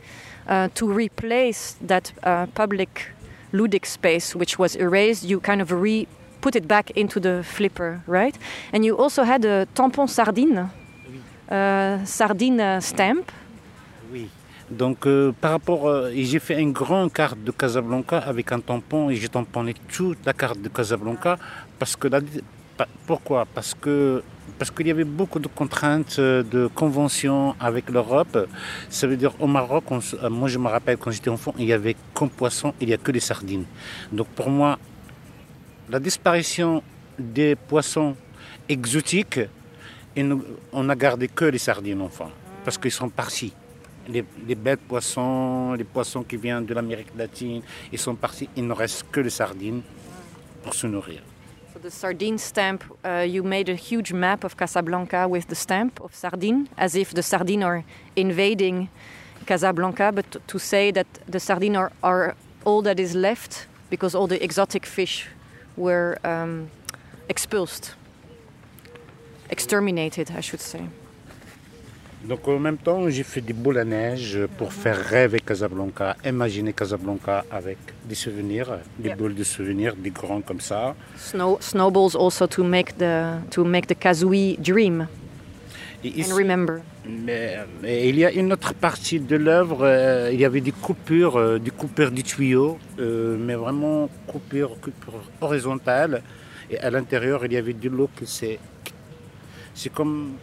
uh, 0.47 0.69
to 0.75 0.87
replace 0.87 1.75
that 1.81 2.11
uh, 2.21 2.45
public 2.53 3.07
ludic 3.51 3.87
space 3.87 4.35
which 4.35 4.59
was 4.59 4.75
erased. 4.75 5.23
You 5.23 5.39
kind 5.39 5.61
of 5.61 5.71
re 5.71 6.07
put 6.41 6.55
it 6.55 6.67
back 6.67 6.91
into 6.91 7.19
the 7.19 7.43
flipper, 7.43 8.03
right? 8.05 8.37
And 8.71 8.85
you 8.85 8.95
also 8.95 9.23
had 9.23 9.43
a 9.45 9.65
tampon 9.73 10.07
sardine, 10.07 10.69
uh, 11.49 12.05
sardine 12.05 12.59
uh, 12.61 12.81
stamp. 12.81 13.31
Oui. 14.11 14.29
Donc 14.69 15.07
euh, 15.07 15.31
par 15.41 15.51
rapport, 15.51 15.87
euh, 15.87 16.11
j'ai 16.13 16.39
fait 16.39 16.61
une 16.61 16.71
grande 16.71 17.11
carte 17.11 17.43
de 17.43 17.51
Casablanca 17.51 18.19
avec 18.19 18.51
un 18.51 18.59
tampon 18.59 19.09
et 19.09 19.15
j'ai 19.15 19.29
tamponné 19.29 19.73
toute 19.73 20.23
la 20.23 20.33
carte 20.33 20.61
de 20.61 20.69
Casablanca 20.69 21.37
parce 21.79 21.95
que 21.95 22.07
pourquoi? 23.07 23.45
Parce 23.51 23.73
que 23.73 24.23
parce 24.57 24.71
qu'il 24.71 24.87
y 24.87 24.91
avait 24.91 25.03
beaucoup 25.03 25.39
de 25.39 25.47
contraintes, 25.47 26.17
euh, 26.19 26.43
de 26.43 26.67
conventions 26.67 27.55
avec 27.59 27.89
l'Europe. 27.89 28.47
Ça 28.89 29.07
veut 29.07 29.17
dire 29.17 29.33
au 29.39 29.47
Maroc, 29.47 29.83
euh, 29.91 30.29
moi 30.29 30.47
je 30.47 30.57
me 30.57 30.67
rappelle 30.67 30.97
quand 30.97 31.11
j'étais 31.11 31.29
enfant, 31.29 31.53
il 31.57 31.65
y 31.65 31.73
avait 31.73 31.95
comme 32.13 32.29
poisson, 32.29 32.73
il 32.79 32.87
n'y 32.87 32.93
a 32.93 32.97
que 32.97 33.11
les 33.11 33.19
sardines. 33.19 33.65
Donc 34.11 34.27
pour 34.27 34.49
moi, 34.49 34.79
la 35.89 35.99
disparition 35.99 36.81
des 37.19 37.55
poissons 37.55 38.15
exotiques, 38.69 39.41
on 40.71 40.83
n'a 40.83 40.95
gardé 40.95 41.27
que 41.27 41.45
les 41.45 41.57
sardines 41.57 42.01
enfants, 42.01 42.31
parce 42.63 42.77
qu'ils 42.77 42.91
sont 42.91 43.09
partis. 43.09 43.53
Les, 44.07 44.23
les 44.47 44.55
bêtes 44.55 44.81
poissons, 44.81 45.73
les 45.73 45.83
poissons 45.83 46.23
qui 46.23 46.37
viennent 46.37 46.65
de 46.65 46.73
l'Amérique 46.73 47.07
latine, 47.17 47.61
ils 47.91 47.99
sont 47.99 48.15
partis, 48.15 48.47
il 48.55 48.65
ne 48.67 48.73
reste 48.73 49.05
que 49.11 49.19
les 49.19 49.31
sardines 49.31 49.81
pour 50.63 50.73
se 50.75 50.85
nourrir. 50.87 51.21
The 51.85 51.91
sardine 51.91 52.39
stamp, 52.39 52.83
uh, 53.05 53.27
you 53.29 53.43
made 53.43 53.69
a 53.69 53.75
huge 53.75 54.11
map 54.11 54.43
of 54.43 54.57
Casablanca 54.57 55.27
with 55.27 55.49
the 55.49 55.55
stamp 55.55 56.01
of 56.01 56.15
sardine, 56.15 56.67
as 56.79 56.95
if 56.95 57.13
the 57.13 57.21
sardine 57.21 57.61
are 57.61 57.83
invading 58.15 58.89
Casablanca, 59.45 60.11
but 60.11 60.47
to 60.47 60.57
say 60.57 60.89
that 60.89 61.05
the 61.27 61.39
sardine 61.39 61.75
are, 61.75 61.91
are 62.01 62.35
all 62.63 62.81
that 62.81 62.99
is 62.99 63.13
left 63.13 63.67
because 63.91 64.15
all 64.15 64.25
the 64.25 64.43
exotic 64.43 64.83
fish 64.83 65.27
were 65.77 66.17
um, 66.23 66.71
expulsed, 67.29 67.93
exterminated, 69.51 70.31
I 70.31 70.41
should 70.41 70.61
say. 70.61 70.89
Donc 72.27 72.47
en 72.47 72.57
même 72.59 72.77
temps, 72.77 73.07
j'ai 73.09 73.23
fait 73.23 73.41
des 73.41 73.53
boules 73.53 73.77
à 73.77 73.85
neige 73.85 74.39
pour 74.57 74.73
faire 74.73 74.97
rêver 74.97 75.39
Casablanca, 75.39 76.15
imaginer 76.25 76.73
Casablanca 76.73 77.45
avec 77.51 77.77
des 78.03 78.15
souvenirs, 78.15 78.79
des 78.97 79.13
boules 79.13 79.35
de 79.35 79.43
souvenirs, 79.43 79.95
des 79.95 80.09
grands 80.09 80.41
comme 80.41 80.59
ça. 80.59 80.95
Snow, 81.17 81.57
snowballs 81.61 82.15
also 82.15 82.47
to 82.47 82.63
make 82.63 82.97
the 82.97 83.39
to 83.51 83.63
make 83.63 83.87
the 83.87 83.95
dream 84.59 85.07
Et 86.03 86.19
ici- 86.19 86.31
and 86.31 86.35
remember. 86.35 86.81
Mais, 87.07 87.57
mais 87.81 88.09
il 88.09 88.15
y 88.17 88.25
a 88.25 88.31
une 88.31 88.51
autre 88.53 88.73
partie 88.73 89.19
de 89.19 89.35
l'œuvre, 89.35 89.79
euh, 89.83 90.29
il 90.33 90.39
y 90.39 90.45
avait 90.45 90.61
des 90.61 90.71
coupures, 90.71 91.37
euh, 91.37 91.59
des 91.59 91.71
coupures 91.71 92.11
du 92.11 92.23
tuyau, 92.23 92.79
euh, 92.99 93.37
mais 93.39 93.55
vraiment 93.55 94.09
coupures, 94.25 94.79
coupures 94.81 95.21
horizontales. 95.41 96.23
Et 96.71 96.79
à 96.79 96.89
l'intérieur, 96.89 97.45
il 97.45 97.53
y 97.53 97.57
avait 97.57 97.73
de 97.73 97.89
l'eau 97.89 98.09
qui 98.15 98.25
s'est. 98.25 98.57
C'est 99.75 99.91
comme, 99.93 100.33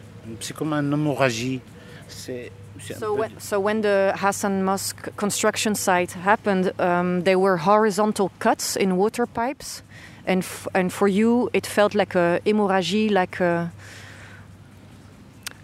c'est 0.41 0.55
comme 0.57 0.73
une 0.73 0.93
hémorragie. 0.93 1.61
C'est, 2.09 2.51
So 2.99 3.15
when, 3.15 3.39
so 3.39 3.61
when 3.61 3.83
the 3.83 4.13
Hassan 4.17 4.65
Mosque 4.65 5.15
construction 5.17 5.75
site 5.75 6.13
happened, 6.13 6.73
um, 6.81 7.23
there 7.23 7.39
were 7.39 7.59
horizontal 7.59 8.33
cuts 8.41 8.77
in 8.77 8.97
water 8.97 9.27
pipes, 9.27 9.83
and 10.27 10.45
and 10.75 10.93
for 10.93 11.07
you 11.07 11.49
it 11.53 11.67
felt 11.67 11.95
like 11.95 12.17
a 12.17 12.41
hemorrhagie, 12.45 13.11
like 13.11 13.41
a, 13.41 13.71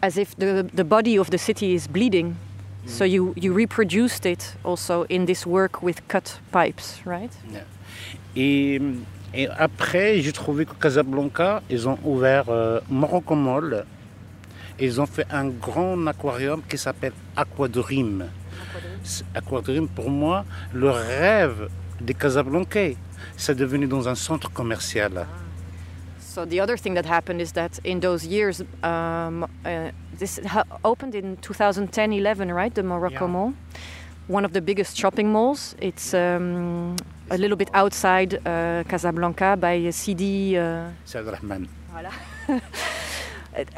as 0.03 0.17
if 0.17 0.37
the 0.37 0.69
the 0.73 0.85
body 0.85 1.19
of 1.19 1.31
the 1.31 1.39
city 1.39 1.75
is 1.75 1.89
bleeding. 1.89 2.37
So 2.87 3.05
you 3.05 3.35
you 3.37 3.53
reproduced 3.53 4.25
it 4.25 4.55
also 4.65 5.05
in 5.09 5.27
this 5.27 5.45
work 5.45 5.83
with 5.83 6.07
cut 6.09 6.39
pipes, 6.53 7.01
right? 7.05 7.33
Et, 8.37 8.81
et 9.35 9.49
après, 9.59 10.21
j'ai 10.21 10.33
trouvé 10.33 10.65
que 10.65 10.75
Casablanca, 10.75 11.63
ils 11.69 11.89
ont 11.89 11.99
ouvert 12.05 12.45
euh, 12.49 12.81
Morocco-Mall. 12.89 13.85
Ils 14.81 15.01
ont 15.01 15.07
fait 15.07 15.27
un 15.31 15.49
grand 15.49 16.07
aquarium 16.07 16.63
qui 16.69 16.79
s'appelle 16.79 17.13
Aquadream. 17.37 18.29
Aquadream, 19.35 19.89
pour 19.89 20.11
moi, 20.11 20.45
le 20.73 20.91
rêve 20.91 21.69
des 22.01 22.15
Casablancais. 22.15 22.97
C'est 23.37 23.57
devenu 23.57 23.87
dans 23.87 24.09
un 24.09 24.15
centre 24.15 24.51
commercial. 24.53 25.27
So 26.21 26.45
the 26.45 26.61
other 26.61 26.77
thing 26.77 26.95
that 26.95 27.07
happened 27.07 27.41
is 27.41 27.53
that 27.55 27.81
in 27.85 27.99
those 27.99 28.25
years, 28.25 28.63
um, 28.85 29.45
uh, 29.65 29.91
this 30.17 30.39
opened 30.85 31.17
in 31.17 31.37
2010-11, 31.39 32.55
right? 32.55 32.73
The 32.73 32.83
Morocco 32.85 33.25
Yeah. 33.25 33.33
Mall, 33.33 33.53
one 34.29 34.45
of 34.45 34.53
the 34.53 34.61
biggest 34.61 34.97
shopping 34.97 35.33
malls. 35.33 35.75
It's 35.81 36.15
um, 36.15 36.95
a 37.31 37.37
little 37.39 37.57
bit 37.57 37.71
outside 37.75 38.35
uh, 38.47 38.85
Casablanca 38.89 39.57
by 39.57 39.91
Sidi. 39.91 40.57
Uh, 40.57 40.91
Rahman. 41.15 41.69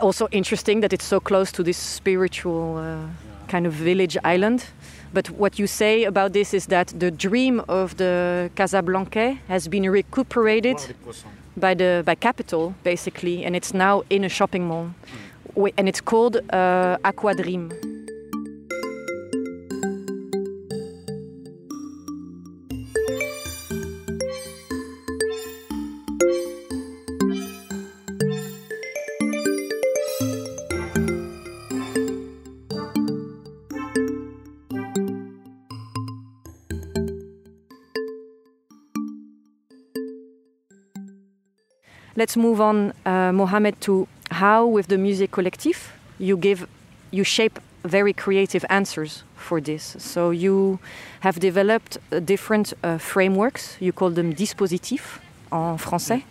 also 0.01 0.29
interesting 0.31 0.81
that 0.81 0.93
it's 0.93 1.05
so 1.05 1.21
close 1.21 1.53
to 1.53 1.63
this 1.63 1.77
spiritual 1.77 2.77
uh, 2.79 3.07
kind 3.49 3.67
of 3.67 3.73
village 3.73 4.17
island. 4.25 4.65
But 5.13 5.29
what 5.31 5.59
you 5.59 5.67
say 5.67 6.05
about 6.05 6.33
this 6.33 6.55
is 6.55 6.67
that 6.67 6.93
the 6.99 7.11
dream 7.11 7.61
of 7.69 7.97
the 7.97 8.51
Casablanca 8.55 9.39
has 9.49 9.69
been 9.69 9.91
recuperated 9.91 10.77
by 11.57 11.75
the 11.75 12.03
by 12.07 12.15
Capital 12.15 12.75
basically, 12.85 13.45
and 13.45 13.57
it's 13.57 13.75
now 13.75 14.03
in 14.09 14.25
a 14.25 14.29
shopping 14.29 14.67
mall, 14.69 14.91
Wi- 15.55 15.73
and 15.77 15.89
it's 15.89 16.01
called 16.01 16.37
uh, 16.37 16.97
Aquadream. 17.05 17.73
Let's 42.21 42.37
move 42.37 42.61
on, 42.61 42.93
uh, 43.07 43.33
Mohamed, 43.33 43.81
to 43.81 44.07
how 44.31 44.67
with 44.67 44.89
the 44.89 44.99
Music 44.99 45.31
Collectif 45.31 45.77
you 46.19 46.37
give, 46.37 46.67
you 47.11 47.25
shape 47.25 47.59
very 47.83 48.13
creative 48.13 48.65
answers 48.69 49.25
for 49.37 49.59
this. 49.59 49.97
So 49.99 50.31
you 50.31 50.79
have 51.21 51.41
developed 51.41 51.97
uh, 51.97 52.21
different 52.21 52.75
uh, 52.85 52.99
frameworks. 52.99 53.79
You 53.81 53.93
call 53.93 54.11
them 54.11 54.35
dispositifs 54.35 55.19
en 55.51 55.79
français. 55.79 56.23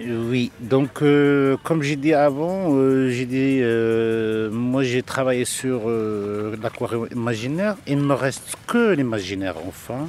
Oui, 0.00 0.50
donc 0.58 1.02
euh, 1.02 1.56
comme 1.62 1.82
j'ai 1.82 1.96
dit 1.96 2.14
avant, 2.14 2.74
euh, 2.74 3.10
j'ai 3.10 3.26
dit, 3.26 3.60
euh, 3.60 4.50
moi 4.50 4.82
j'ai 4.82 5.02
travaillé 5.02 5.44
sur 5.44 5.82
euh, 5.86 6.56
l'aquarium 6.60 7.06
imaginaire. 7.12 7.76
Il 7.86 7.98
ne 7.98 8.02
me 8.02 8.14
reste 8.14 8.56
que 8.66 8.94
l'imaginaire 8.94 9.56
enfin 9.68 10.08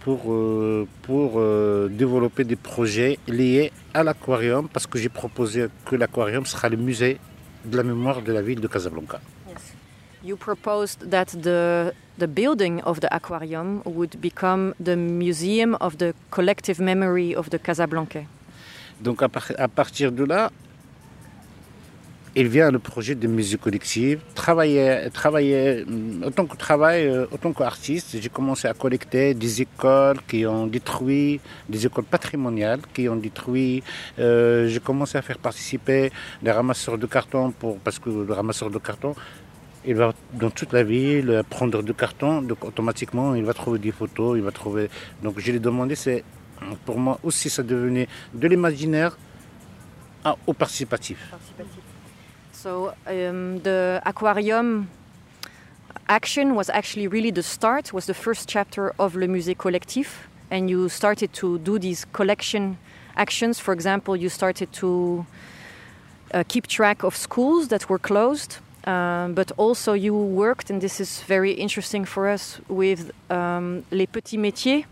pour, 0.00 0.20
euh, 0.32 0.86
pour 1.02 1.34
euh, 1.36 1.88
développer 1.88 2.44
des 2.44 2.56
projets 2.56 3.18
liés 3.28 3.72
à 3.94 4.02
l'aquarium 4.02 4.68
parce 4.68 4.86
que 4.86 4.98
j'ai 4.98 5.08
proposé 5.08 5.66
que 5.84 5.96
l'aquarium 5.96 6.44
sera 6.46 6.68
le 6.68 6.76
musée 6.76 7.18
de 7.64 7.76
la 7.76 7.82
mémoire 7.82 8.22
de 8.22 8.32
la 8.32 8.42
ville 8.42 8.60
de 8.60 8.68
Casablanca. 8.68 9.20
You 10.22 10.36
proposed 10.36 11.08
that 11.10 11.26
the 11.42 11.92
the 12.18 12.26
building 12.26 12.82
of 12.84 13.00
the 13.00 13.08
aquarium 13.10 13.80
would 13.86 14.20
become 14.20 14.74
the 14.78 14.94
museum 14.94 15.76
of 15.80 15.96
the 15.96 16.12
collective 16.30 16.78
memory 16.78 17.34
of 17.34 17.48
the 17.48 17.58
Casablanca. 17.58 18.20
Donc 19.00 19.22
à, 19.22 19.28
par- 19.30 19.52
à 19.56 19.68
partir 19.68 20.12
de 20.12 20.24
là, 20.24 20.50
il 22.36 22.48
vient 22.48 22.70
le 22.70 22.78
projet 22.78 23.14
de 23.14 23.26
musique 23.26 23.60
collective. 23.60 24.20
Travailler, 24.34 25.08
travailler, 25.12 25.84
hum, 25.86 26.22
autant 26.24 26.46
que 26.46 26.56
travail, 26.56 27.06
euh, 27.06 27.26
autant 27.32 27.52
qu'artiste, 27.52 28.16
j'ai 28.20 28.28
commencé 28.28 28.68
à 28.68 28.74
collecter 28.74 29.34
des 29.34 29.62
écoles 29.62 30.18
qui 30.28 30.46
ont 30.46 30.66
détruit, 30.66 31.40
des 31.68 31.86
écoles 31.86 32.04
patrimoniales 32.04 32.80
qui 32.94 33.08
ont 33.08 33.16
détruit. 33.16 33.82
Euh, 34.18 34.68
j'ai 34.68 34.80
commencé 34.80 35.18
à 35.18 35.22
faire 35.22 35.38
participer 35.38 36.12
les 36.42 36.52
ramasseurs 36.52 36.98
de 36.98 37.06
carton 37.06 37.50
pour, 37.50 37.78
parce 37.78 37.98
que 37.98 38.10
le 38.10 38.32
ramasseur 38.32 38.70
de 38.70 38.78
carton, 38.78 39.14
il 39.84 39.94
va 39.96 40.12
dans 40.34 40.50
toute 40.50 40.72
la 40.72 40.82
ville 40.84 41.30
euh, 41.30 41.42
prendre 41.42 41.82
de 41.82 41.92
carton, 41.92 42.42
donc 42.42 42.64
automatiquement 42.64 43.34
il 43.34 43.44
va 43.44 43.54
trouver 43.54 43.78
des 43.78 43.92
photos, 43.92 44.36
il 44.38 44.42
va 44.44 44.52
trouver. 44.52 44.88
Donc 45.22 45.38
je 45.40 45.50
lui 45.50 45.56
ai 45.56 45.60
demandé, 45.60 45.94
c'est 45.96 46.22
pour 46.84 46.98
moi 46.98 47.18
aussi 47.24 47.48
ça 47.50 47.62
devenait 47.62 48.06
de 48.34 48.46
l'imaginaire 48.46 49.16
à- 50.22 50.36
au 50.46 50.52
participatif. 50.52 51.18
So 52.62 52.92
um, 53.06 53.60
the 53.60 54.02
aquarium 54.04 54.90
action 56.10 56.54
was 56.54 56.68
actually 56.68 57.08
really 57.08 57.30
the 57.30 57.42
start, 57.42 57.94
was 57.94 58.04
the 58.04 58.12
first 58.12 58.50
chapter 58.50 58.92
of 58.98 59.16
Le 59.16 59.26
Musée 59.26 59.56
Collectif, 59.56 60.28
and 60.50 60.68
you 60.68 60.90
started 60.90 61.32
to 61.32 61.58
do 61.60 61.78
these 61.78 62.04
collection 62.12 62.76
actions. 63.16 63.58
For 63.58 63.72
example, 63.72 64.14
you 64.14 64.28
started 64.28 64.70
to 64.74 65.24
uh, 66.34 66.44
keep 66.48 66.66
track 66.66 67.02
of 67.02 67.16
schools 67.16 67.68
that 67.68 67.88
were 67.88 67.98
closed, 67.98 68.58
um, 68.84 69.32
but 69.32 69.52
also 69.56 69.94
you 69.94 70.14
worked, 70.14 70.68
and 70.68 70.82
this 70.82 71.00
is 71.00 71.22
very 71.22 71.52
interesting 71.52 72.04
for 72.04 72.28
us, 72.28 72.60
with 72.68 73.10
um, 73.30 73.84
les 73.90 74.04
petits 74.04 74.36
métiers, 74.36 74.84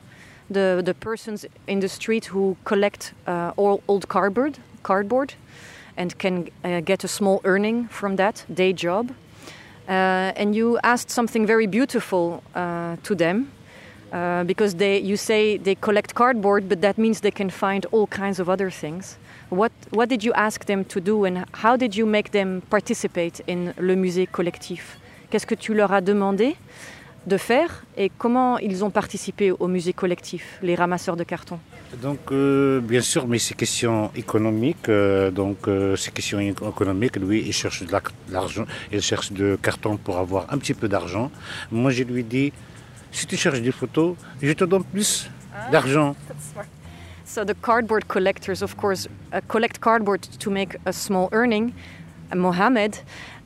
the, 0.49 0.81
the 0.83 0.95
persons 0.95 1.45
in 1.67 1.81
the 1.81 1.89
street 1.91 2.25
who 2.33 2.57
collect 2.65 3.13
uh, 3.27 3.53
old 3.59 4.09
cardboard, 4.09 4.57
cardboard 4.83 5.35
and 5.99 6.17
can 6.19 6.49
uh, 6.65 6.81
get 6.81 7.05
a 7.05 7.09
small 7.09 7.41
earning 7.45 7.89
from 7.89 8.17
that 8.17 8.47
day 8.55 8.73
job. 8.73 9.11
Uh, 9.89 10.33
and 10.37 10.55
you 10.55 10.79
asked 10.83 11.11
something 11.11 11.47
very 11.47 11.67
beautiful 11.67 12.43
uh, 12.55 12.97
to 13.03 13.15
them 13.15 13.51
uh, 14.13 14.45
because 14.45 14.75
they, 14.77 14.99
you 14.99 15.17
say 15.17 15.59
they 15.59 15.75
collect 15.75 16.15
cardboard, 16.15 16.69
but 16.69 16.81
that 16.81 16.97
means 16.97 17.21
they 17.21 17.31
can 17.31 17.51
find 17.51 17.85
all 17.93 18.07
kinds 18.07 18.39
of 18.39 18.49
other 18.49 18.71
things. 18.71 19.19
What, 19.51 19.73
what 19.91 20.09
did 20.09 20.23
you 20.23 20.33
ask 20.35 20.65
them 20.67 20.85
to 20.87 21.01
do 21.01 21.25
and 21.25 21.45
how 21.53 21.77
did 21.77 21.97
you 21.97 22.07
make 22.07 22.31
them 22.31 22.63
participate 22.71 23.41
in 23.47 23.75
le 23.79 23.97
musée 23.97 24.27
collectif 24.27 24.99
Qu'est-ce 25.31 25.47
que 25.47 25.55
tu 25.55 25.75
leur 25.75 25.93
as 25.93 26.01
demandé 26.01 26.57
de 27.27 27.37
faire 27.37 27.85
et 27.97 28.11
comment 28.17 28.59
ils 28.59 28.85
ont 28.85 28.91
participé 28.91 29.51
au 29.53 29.67
musée 29.69 29.93
collectif, 29.93 30.59
les 30.63 30.75
ramasseurs 30.75 31.17
de 31.17 31.25
carton 31.25 31.59
Donc 32.03 32.21
euh, 32.33 32.81
bien 32.81 33.01
sûr, 33.01 33.27
mais 33.27 33.39
c'est 33.39 33.55
question 33.55 34.11
économique. 34.17 34.89
euh, 34.89 35.31
donc 35.31 35.69
euh, 35.69 35.97
c'est 35.97 36.13
question 36.13 36.39
économique. 36.41 37.17
Lui, 37.17 37.43
il 37.47 37.53
cherche 37.53 37.83
de 37.85 37.93
la- 37.93 38.01
de 38.29 38.33
l'argent, 38.33 38.65
il 38.93 39.03
cherche 39.03 39.33
de 39.33 39.59
carton 39.61 39.97
pour 39.97 40.19
avoir 40.19 40.47
un 40.53 40.59
petit 40.59 40.75
peu 40.75 40.89
d'argent. 40.89 41.31
Moi, 41.71 41.91
je 41.91 42.03
lui 42.05 42.25
dis, 42.25 42.53
si 43.11 43.27
tu 43.27 43.37
cherches 43.37 43.61
des 43.61 43.73
photos, 43.73 44.17
je 44.43 44.53
te 44.53 44.65
donne 44.65 44.85
plus 44.85 45.29
d'argent. 45.73 46.15
So 47.25 47.45
the 47.45 47.55
cardboard 47.61 48.05
collectors, 48.07 48.63
of 48.63 48.75
course, 48.75 49.07
uh, 49.35 49.41
collect 49.49 49.79
cardboard 49.79 50.21
to 50.39 50.51
make 50.51 50.79
a 50.87 50.93
small 50.93 51.29
earning. 51.33 51.73
Mohammed, 52.35 52.97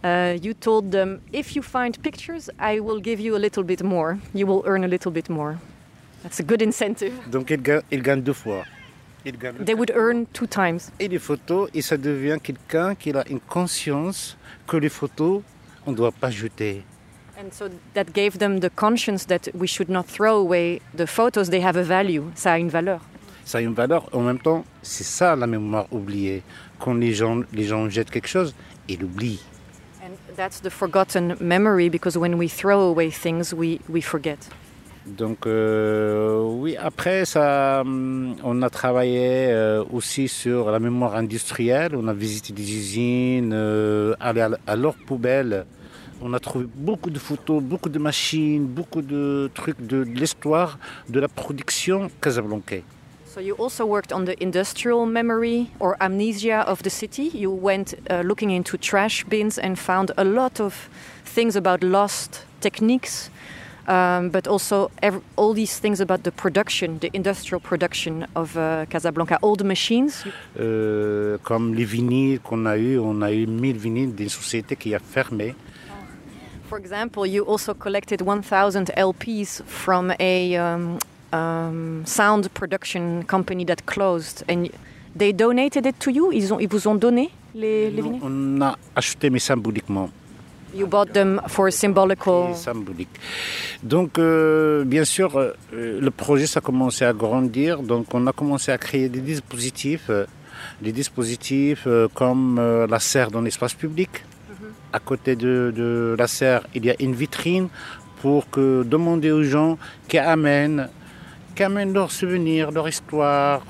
uh, 0.04 0.38
you 0.42 0.54
told 0.54 0.90
them, 0.90 1.20
if 1.32 1.54
you 1.56 1.62
find 1.62 2.00
pictures, 2.02 2.50
I 2.58 2.80
will 2.80 3.00
give 3.00 3.20
you 3.20 3.36
a 3.36 3.38
little 3.38 3.62
bit 3.64 3.82
more. 3.82 4.18
You 4.34 4.46
will 4.46 4.62
earn 4.66 4.84
a 4.84 4.88
little 4.88 5.12
bit 5.12 5.28
more. 5.28 5.58
That's 6.22 6.40
a 6.40 6.42
good 6.44 6.62
incentive. 6.62 7.12
Donc 7.30 7.50
il 7.50 7.60
gagne, 7.62 7.82
il 7.90 8.02
gagne 8.02 8.22
deux 8.22 8.32
fois. 8.32 8.64
Il 9.24 9.36
gagne 9.38 9.54
They 9.64 9.74
would 9.74 9.90
earn 9.94 10.26
two 10.32 10.46
times. 10.46 10.90
et 11.00 11.08
les 11.08 11.18
photos, 11.18 11.68
et 11.74 11.82
ça 11.82 11.96
devient 11.96 12.38
quelqu'un 12.42 12.94
qui 12.94 13.12
a 13.12 13.24
une 13.28 13.40
conscience 13.40 14.36
que 14.66 14.76
les 14.76 14.88
photos, 14.88 15.42
on 15.86 15.92
ne 15.92 15.96
doit 15.96 16.12
pas 16.12 16.30
jeter. 16.30 16.84
And 17.38 17.50
so 17.52 17.68
that 17.94 18.12
gave 18.12 18.38
them 18.38 18.60
the 18.60 18.70
conscience 18.74 19.26
that 19.26 19.48
we 19.54 19.66
should 19.66 19.88
not 19.88 20.04
throw 20.06 20.36
away 20.38 20.80
the 20.96 21.06
photos. 21.06 21.48
They 21.50 21.60
have 21.62 21.76
a 21.76 21.82
value. 21.82 22.22
Ça 22.36 22.52
a 22.52 22.58
une 22.58 22.68
valeur. 22.68 23.00
Ça 23.44 23.58
a 23.58 23.60
une 23.60 23.74
valeur. 23.74 24.08
En 24.12 24.20
même 24.20 24.38
temps, 24.38 24.64
c'est 24.82 25.02
ça 25.04 25.34
la 25.34 25.48
mémoire 25.48 25.86
oubliée. 25.90 26.42
Quand 26.78 26.94
les 26.94 27.12
gens, 27.14 27.40
les 27.52 27.64
gens 27.64 27.88
jettent 27.88 28.10
quelque 28.10 28.28
chose, 28.28 28.54
ils 28.88 29.02
oublient. 29.02 29.40
That's 30.36 30.60
the 30.60 30.70
forgotten 30.70 31.36
memory 31.40 31.88
because 31.90 32.16
when 32.16 32.38
we 32.38 32.48
throw 32.48 32.80
away 32.88 33.10
things, 33.10 33.52
we, 33.52 33.80
we 33.88 34.00
forget. 34.00 34.38
Donc 35.04 35.46
euh, 35.46 36.40
oui, 36.42 36.76
après 36.76 37.24
ça, 37.24 37.80
hum, 37.80 38.36
on 38.44 38.62
a 38.62 38.70
travaillé 38.70 39.48
euh, 39.50 39.84
aussi 39.92 40.28
sur 40.28 40.70
la 40.70 40.78
mémoire 40.78 41.16
industrielle. 41.16 41.96
On 41.96 42.06
a 42.08 42.14
visité 42.14 42.52
des 42.52 42.62
usines, 42.62 43.52
euh, 43.52 44.14
allé 44.20 44.40
à, 44.42 44.50
à 44.66 44.76
leur 44.76 44.94
poubelle. 44.94 45.66
On 46.22 46.32
a 46.34 46.38
trouvé 46.38 46.66
beaucoup 46.72 47.10
de 47.10 47.18
photos, 47.18 47.60
beaucoup 47.62 47.88
de 47.88 47.98
machines, 47.98 48.64
beaucoup 48.64 49.02
de 49.02 49.50
trucs 49.54 49.84
de, 49.84 50.04
de 50.04 50.10
l'histoire 50.10 50.78
de 51.08 51.18
la 51.18 51.28
production 51.28 52.08
casablancaise. 52.20 52.82
So 53.32 53.40
you 53.40 53.54
also 53.54 53.86
worked 53.86 54.12
on 54.12 54.26
the 54.26 54.36
industrial 54.42 55.06
memory 55.06 55.70
or 55.80 55.96
amnesia 56.02 56.68
of 56.68 56.82
the 56.82 56.90
city. 56.90 57.30
You 57.32 57.50
went 57.50 57.94
uh, 58.10 58.20
looking 58.20 58.50
into 58.50 58.76
trash 58.76 59.24
bins 59.24 59.58
and 59.58 59.78
found 59.78 60.10
a 60.18 60.24
lot 60.24 60.60
of 60.60 60.90
things 61.24 61.56
about 61.56 61.82
lost 61.82 62.44
techniques, 62.60 63.30
um, 63.88 64.28
but 64.28 64.46
also 64.46 64.90
all 65.36 65.54
these 65.54 65.78
things 65.78 65.98
about 65.98 66.24
the 66.24 66.30
production, 66.30 66.98
the 66.98 67.08
industrial 67.14 67.60
production 67.60 68.26
of 68.36 68.54
uh, 68.58 68.84
Casablanca, 68.90 69.38
old 69.40 69.64
machines. 69.64 70.26
Euh, 70.60 71.38
comme 71.42 71.72
les 71.74 71.86
vinyles 71.86 72.38
qu'on 72.38 72.66
a 72.66 72.76
eu, 72.76 72.98
on 72.98 73.22
a 73.22 73.32
eu 73.32 73.46
1000 73.46 73.78
vinyles 73.78 74.14
d'une 74.14 74.28
société 74.28 74.76
qui 74.76 74.94
a 74.94 74.98
fermé. 74.98 75.54
For 76.68 76.78
example, 76.78 77.26
you 77.26 77.44
also 77.44 77.72
collected 77.72 78.20
1,000 78.20 78.90
LPs 78.94 79.62
from 79.64 80.12
a 80.20 80.56
um, 80.56 80.98
um, 81.32 82.02
sound 82.06 82.48
production 82.54 83.24
company 83.24 83.64
that 83.64 83.84
closed, 83.86 84.44
and 84.48 84.68
they 85.16 85.32
donated 85.32 85.86
it 85.86 85.98
to 86.00 86.10
you? 86.10 86.32
Ils, 86.32 86.52
ont, 86.52 86.58
ils 86.60 86.68
vous 86.68 86.86
ont 86.88 86.94
donné 86.94 87.30
les, 87.54 87.90
les 87.90 88.02
vinyles? 88.02 88.20
On 88.22 88.60
a 88.62 88.76
acheté 88.94 89.30
mais 89.30 89.38
symboliquement. 89.38 90.10
You 90.74 90.86
bought 90.86 91.12
them 91.12 91.40
for 91.48 91.70
symbolical. 91.70 92.54
symbolique. 92.54 93.10
Donc, 93.82 94.18
euh, 94.18 94.84
bien 94.84 95.04
sûr, 95.04 95.36
euh, 95.36 95.52
le 95.70 96.10
projet, 96.10 96.46
ça 96.46 96.58
a 96.58 96.62
commencé 96.62 97.04
à 97.04 97.12
grandir. 97.12 97.82
Donc, 97.82 98.06
on 98.14 98.26
a 98.26 98.32
commencé 98.32 98.72
à 98.72 98.78
créer 98.78 99.10
des 99.10 99.20
dispositifs, 99.20 100.06
euh, 100.08 100.24
des 100.80 100.92
dispositifs 100.92 101.84
euh, 101.86 102.08
comme 102.14 102.58
euh, 102.58 102.86
la 102.86 103.00
serre 103.00 103.30
dans 103.30 103.42
l'espace 103.42 103.74
public. 103.74 104.24
À 104.94 104.98
côté 104.98 105.36
de, 105.36 105.72
de 105.76 106.16
la 106.18 106.26
serre, 106.26 106.62
il 106.74 106.86
y 106.86 106.90
a 106.90 106.94
une 107.00 107.14
vitrine 107.14 107.68
pour 108.22 108.48
que 108.48 108.82
demander 108.82 109.30
aux 109.30 109.42
gens 109.42 109.76
qui 110.08 110.16
amènent, 110.16 110.88
qui 111.54 111.62
amènent 111.62 111.92
leurs 111.92 112.10
souvenirs, 112.10 112.70
leur 112.70 112.88
histoire, 112.88 113.62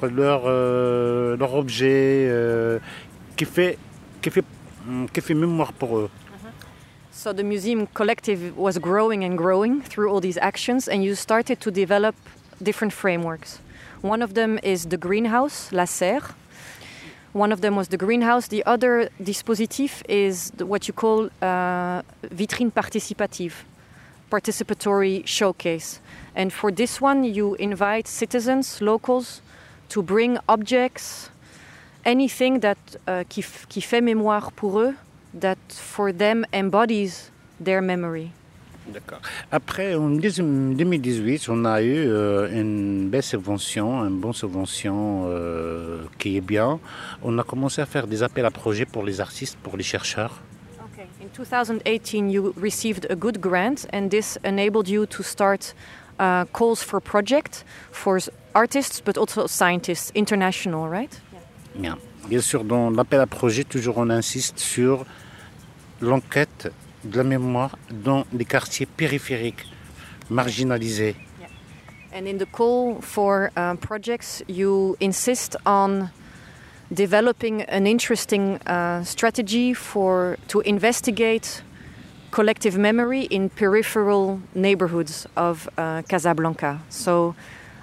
qui 5.13 5.35
mémoire 5.35 5.73
pour 5.73 5.99
eux. 5.99 6.11
So 7.11 7.33
the 7.33 7.45
museum 7.45 7.87
collective 7.87 8.53
was 8.57 8.79
growing 8.79 9.23
and 9.23 9.37
growing 9.37 9.83
through 9.83 10.11
all 10.11 10.21
these 10.21 10.39
actions, 10.39 10.89
and 10.89 11.05
you 11.05 11.15
started 11.15 11.61
to 11.61 11.71
develop 11.71 12.17
different 12.61 12.93
frameworks. 12.93 13.61
One 14.03 14.23
of 14.23 14.35
them 14.35 14.59
is 14.65 14.87
the 14.87 14.97
greenhouse, 14.97 15.71
la 15.73 15.85
serre. 15.85 16.35
One 17.33 17.53
of 17.53 17.61
them 17.61 17.77
was 17.77 17.89
the 17.89 17.97
greenhouse. 17.97 18.49
The 18.49 18.65
other 18.67 19.09
dispositif 19.23 20.03
is 20.09 20.53
what 20.59 20.89
you 20.89 20.95
call 20.95 21.31
uh, 21.41 22.03
vitrine 22.35 22.73
participative, 22.73 23.53
participatory 24.33 25.23
showcase. 25.27 26.01
And 26.35 26.51
for 26.51 26.73
this 26.73 27.01
one, 27.01 27.25
you 27.25 27.55
invite 27.57 28.09
citizens, 28.09 28.81
locals, 28.81 29.43
to 29.91 30.03
bring 30.03 30.39
objects 30.49 31.31
anything 32.05 32.61
that, 32.61 32.79
uh, 33.07 33.25
qui, 33.29 33.45
qui 33.69 33.81
fait 33.81 34.01
mémoire 34.01 34.51
pour 34.53 34.81
eux, 34.81 34.95
that 35.39 35.59
for 35.69 36.13
them 36.13 36.47
embodies 36.53 37.31
their 37.61 37.83
memory. 37.83 38.31
D'accord. 38.89 39.21
Après, 39.53 39.95
en 39.95 40.11
2018, 40.11 41.49
on 41.49 41.65
a 41.65 41.83
eu 41.83 41.95
euh, 41.95 42.51
une 42.51 43.09
belle 43.09 43.23
subvention, 43.23 44.05
une 44.05 44.19
bonne 44.19 44.33
subvention 44.33 45.25
euh, 45.27 46.03
qui 46.19 46.37
est 46.37 46.41
bien. 46.41 46.81
On 47.23 47.39
a 47.39 47.45
commencé 47.45 47.81
à 47.81 47.87
faire 47.87 48.09
des 48.09 48.25
appels 48.25 48.45
à 48.45 48.51
projets 48.51 48.85
pour 48.85 49.05
les 49.05 49.21
artistes, 49.21 49.57
pour 49.63 49.77
les 49.77 49.85
chercheurs. 49.85 50.41
In 51.23 51.31
2018, 51.31 52.31
you 52.31 52.53
received 52.57 53.07
a 53.09 53.15
good 53.15 53.41
grant, 53.41 53.87
and 53.93 54.11
this 54.11 54.37
enabled 54.43 54.89
you 54.89 55.07
to 55.07 55.23
start 55.23 55.73
uh, 56.19 56.47
calls 56.47 56.83
for 56.83 56.99
project 56.99 57.63
for 57.93 58.19
artists, 58.57 59.01
but 59.01 59.17
also 59.17 59.47
scientists, 59.47 60.11
international, 60.17 60.89
right? 60.89 61.21
Bien. 61.77 61.97
Bien 62.29 62.41
sûr, 62.41 62.65
dans 62.65 62.91
l'appel 62.91 63.21
à 63.21 63.27
projet, 63.29 63.63
toujours 63.63 63.99
on 63.99 64.11
insiste 64.11 64.59
sur 64.59 65.07
l'enquête 66.01 66.73
de 67.05 67.19
la 67.19 67.25
mémoire 67.25 67.79
dans 67.93 68.25
les 68.33 68.45
quartiers 68.45 68.87
périphériques, 68.87 69.65
marginalisés. 70.29 71.15
And 72.13 72.27
in 72.27 72.39
the 72.39 72.47
call 72.51 73.01
for 73.01 73.53
um, 73.57 73.77
projects, 73.79 74.43
you 74.49 74.97
insist 75.01 75.57
on 75.67 76.11
developing 76.93 77.63
an 77.63 77.87
interesting 77.87 78.59
uh, 78.67 79.03
strategy 79.05 79.75
for 79.75 80.37
to 80.49 80.61
investigate 80.61 81.63
collective 82.31 82.77
memory 82.79 83.23
in 83.23 83.51
peripheral 83.51 84.41
neighborhoods 84.55 85.27
of 85.37 85.69
uh, 85.77 86.03
Casablanca. 86.09 86.81
So, 86.89 87.35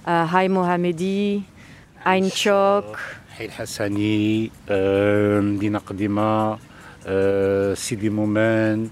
uh, 0.06 0.26
Hay 0.28 0.48
Mohamedi, 0.48 1.44
Ain 2.06 2.30
Chok, 2.30 3.00
Hail 3.38 3.50
Hassani, 3.50 4.52
um, 4.70 5.60
Dina 5.60 5.80
Qadima, 5.80 6.60
uh, 7.06 7.76
Sidi 7.76 8.10
Moumen, 8.10 8.90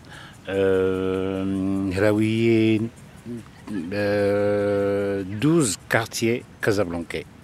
Hraouyen, 1.94 2.82
um, 2.82 2.92
uh, 3.92 5.24
12 5.40 5.78
quartiers 5.90 6.44
casablancais. 6.62 7.37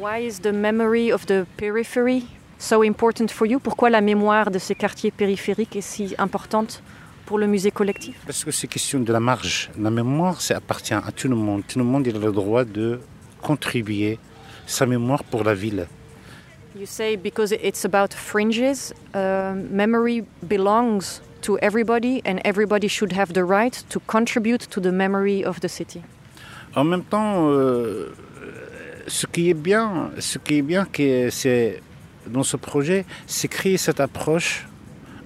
Why 0.00 0.20
is 0.20 0.42
the 0.42 0.52
memory 0.52 1.10
of 1.10 1.26
the 1.26 1.44
periphery 1.56 2.22
so 2.56 2.84
important 2.84 3.32
for 3.32 3.48
you? 3.48 3.58
Pourquoi 3.58 3.90
la 3.90 4.00
mémoire 4.00 4.48
de 4.52 4.60
ces 4.60 4.76
quartiers 4.76 5.10
périphériques 5.10 5.74
est 5.74 5.80
si 5.80 6.14
importante 6.18 6.84
pour 7.26 7.36
le 7.36 7.48
musée 7.48 7.72
collectif? 7.72 8.14
Parce 8.24 8.44
que 8.44 8.52
c'est 8.52 8.68
question 8.68 9.00
de 9.00 9.12
la 9.12 9.18
marge. 9.18 9.70
La 9.76 9.90
mémoire, 9.90 10.40
ça 10.40 10.56
appartient 10.56 10.94
à 10.94 11.10
tout 11.10 11.26
le 11.26 11.34
monde. 11.34 11.62
Tout 11.66 11.80
le 11.80 11.84
monde 11.84 12.06
a 12.06 12.12
le 12.12 12.30
droit 12.30 12.64
de 12.64 13.00
contribuer 13.42 14.20
sa 14.68 14.86
mémoire 14.86 15.24
pour 15.24 15.42
la 15.42 15.54
ville. 15.54 15.88
You 16.76 16.86
say 16.86 17.16
because 17.16 17.50
it's 17.50 17.84
about 17.84 18.14
fringes, 18.14 18.92
uh, 19.16 19.52
memory 19.52 20.22
belongs 20.44 21.20
to 21.42 21.58
everybody, 21.60 22.22
and 22.24 22.38
everybody 22.44 22.86
should 22.86 23.12
have 23.14 23.32
the 23.32 23.44
right 23.44 23.84
to 23.88 23.98
contribute 24.06 24.68
to 24.70 24.80
the 24.80 24.92
memory 24.92 25.44
of 25.44 25.58
the 25.58 25.68
city. 25.68 26.02
En 26.76 26.84
même 26.84 27.02
temps, 27.02 27.48
euh, 27.48 28.14
ce 29.08 29.26
qui 29.26 29.50
est 29.50 29.54
bien, 29.54 30.10
ce 30.18 30.38
qui 30.38 30.58
est 30.58 30.62
bien, 30.62 30.86
c'est 31.30 31.82
dans 32.26 32.42
ce 32.42 32.56
projet, 32.56 33.04
c'est 33.26 33.48
créer 33.48 33.76
cette 33.76 34.00
approche 34.00 34.66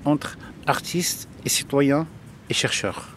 entre 0.05 0.39
artistes 0.67 1.29
et 1.45 1.49
citoyens 1.49 2.07
et 2.49 2.55
chercheurs. 2.55 3.09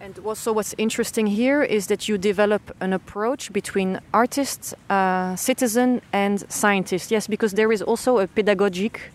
And 0.00 0.24
also, 0.24 0.54
what's 0.54 0.74
interesting 0.78 1.26
here 1.26 1.62
is 1.62 1.88
that 1.88 2.08
you 2.08 2.16
develop 2.16 2.62
an 2.80 2.92
approach 2.92 3.52
between 3.52 4.00
artists, 4.12 4.74
uh, 4.88 5.36
citizen, 5.36 6.00
and 6.12 6.38
scientists. 6.48 7.10
Yes, 7.10 7.28
because 7.28 7.54
there 7.54 7.70
is 7.72 7.82
also 7.82 8.18
a 8.18 8.26
pedagogic 8.26 9.12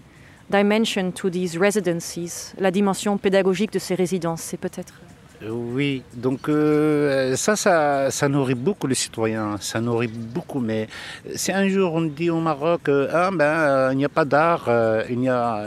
dimension 0.51 1.11
to 1.13 1.31
these 1.31 1.57
residencies. 1.57 2.53
La 2.59 2.69
dimension 2.69 3.17
pédagogique 3.17 3.71
de 3.71 3.79
ces 3.79 3.95
résidences, 3.95 4.41
c'est 4.41 4.59
peut-être. 4.59 4.93
Oui, 5.49 6.03
donc 6.13 6.47
euh, 6.47 7.35
ça, 7.35 7.55
ça, 8.09 8.29
nourrit 8.29 8.55
beaucoup 8.55 8.87
les 8.87 8.95
citoyens, 8.95 9.57
ça 9.59 9.81
nourrit 9.81 10.07
beaucoup. 10.07 10.59
Mais 10.59 10.87
si 11.35 11.51
un 11.51 11.67
jour 11.67 11.93
on 11.93 12.01
dit 12.01 12.29
au 12.29 12.39
Maroc, 12.39 12.87
euh, 12.87 13.09
ah 13.11 13.29
ben 13.31 13.43
euh, 13.43 13.89
il 13.91 13.97
n'y 13.97 14.05
a 14.05 14.09
pas 14.09 14.25
d'art, 14.25 14.69
il 15.09 15.19
n'y 15.19 15.29
a, 15.29 15.65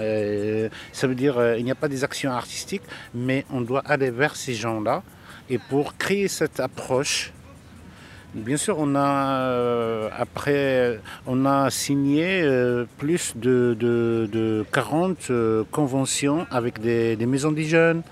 ça 0.92 1.06
veut 1.06 1.14
dire 1.14 1.56
il 1.58 1.64
n'y 1.64 1.70
a 1.70 1.74
pas 1.74 1.88
des 1.88 2.04
actions 2.04 2.32
artistiques, 2.32 2.84
mais 3.14 3.44
on 3.50 3.60
doit 3.60 3.82
aller 3.84 4.10
vers 4.10 4.36
ces 4.36 4.54
gens-là 4.54 5.02
et 5.50 5.58
pour 5.58 5.96
créer 5.96 6.28
cette 6.28 6.60
approche. 6.60 7.32
Bien 8.34 8.56
sûr, 8.56 8.76
on 8.78 8.94
a 8.94 10.10
après, 10.18 11.00
on 11.26 11.44
a 11.44 11.70
signé 11.70 12.44
plus 12.98 13.32
de, 13.36 13.76
de, 13.78 14.28
de 14.30 14.64
40 14.72 15.30
euh, 15.30 15.64
conventions 15.70 16.46
avec 16.50 16.80
des, 16.80 17.16
des 17.16 17.26
maisons 17.26 17.52
des 17.52 17.64
jeunes, 17.64 18.02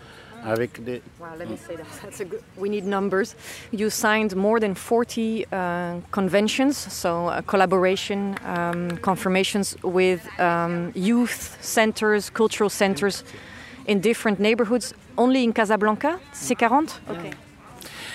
avec 0.45 0.85
des, 0.85 1.01
Wow, 1.19 1.37
let 1.39 1.49
me 1.49 1.57
say 1.57 1.77
that. 1.77 1.87
That's 2.03 2.21
a 2.21 2.25
good. 2.25 2.43
We 2.57 2.69
need 2.69 2.85
numbers. 2.85 3.35
You 3.73 3.91
signed 3.91 4.37
more 4.37 4.61
than 4.61 4.75
40 4.75 5.47
uh, 5.51 6.01
conventions, 6.11 6.77
so 6.77 7.29
uh, 7.29 7.41
collaboration, 7.43 8.37
um, 8.45 8.99
confirmations 8.99 9.77
with 9.83 10.21
um, 10.39 10.93
youth 10.95 11.59
centers, 11.61 12.31
cultural 12.31 12.71
centers 12.71 13.25
in 13.87 14.01
different 14.01 14.39
neighborhoods. 14.39 14.95
Only 15.17 15.45
in 15.45 15.53
Casablanca, 15.53 16.19
c'est 16.33 16.57
40. 16.57 17.01
Okay. 17.11 17.31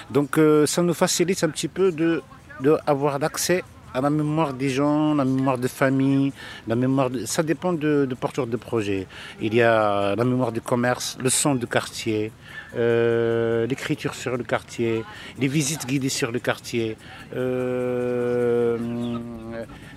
Donc 0.10 0.38
euh, 0.38 0.66
ça 0.66 0.82
nous 0.82 0.94
facilite 0.94 1.44
un 1.44 1.50
petit 1.50 1.68
peu 1.68 1.92
de, 1.92 2.22
de 2.62 2.78
avoir 2.86 3.20
l'accès 3.20 3.64
à 3.94 4.02
la 4.02 4.10
mémoire 4.10 4.54
des 4.54 4.70
gens, 4.70 5.16
la 5.16 5.26
mémoire 5.26 5.58
des 5.58 5.68
familles, 5.68 6.32
la 6.68 6.76
mémoire 6.76 7.10
de- 7.10 7.26
ça 7.26 7.42
dépend 7.44 7.74
de, 7.74 8.06
de 8.10 8.16
porteurs 8.16 8.48
de 8.48 8.58
projet. 8.58 9.08
Il 9.42 9.54
y 9.56 9.62
a 9.62 10.16
la 10.16 10.24
mémoire 10.24 10.52
du 10.52 10.62
commerce, 10.62 11.18
le 11.22 11.30
son 11.30 11.56
du 11.56 11.68
quartier, 11.68 12.32
euh, 12.76 13.66
l'écriture 13.68 14.14
sur 14.14 14.38
le 14.38 14.44
quartier, 14.44 15.04
les 15.40 15.48
visites 15.48 15.86
guidées 15.88 16.10
sur 16.10 16.32
le 16.32 16.40
quartier, 16.40 16.98
euh, 17.36 18.78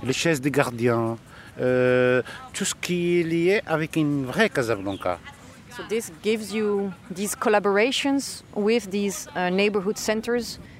les 0.05 0.13
chaises 0.13 0.41
des 0.41 0.51
gardiens, 0.51 1.17
euh, 1.61 2.23
tout 2.55 2.65
ce 2.65 2.75
qui 2.75 3.21
est 3.21 3.23
lié 3.25 3.61
avec 3.67 3.97
une 3.97 4.25
vraie 4.25 4.49
Casablanca. 4.49 5.19
So 5.77 5.83
this 5.89 6.13
gives 6.23 6.53
you 6.53 6.91
these 7.15 7.35
collaborations 7.35 8.43
with 8.55 8.91
these 8.91 9.27
uh, 9.35 9.49
neighborhood 9.51 9.97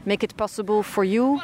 make 0.05 0.23
it 0.23 0.35
possible 0.37 0.83
for 0.83 1.03
you 1.05 1.39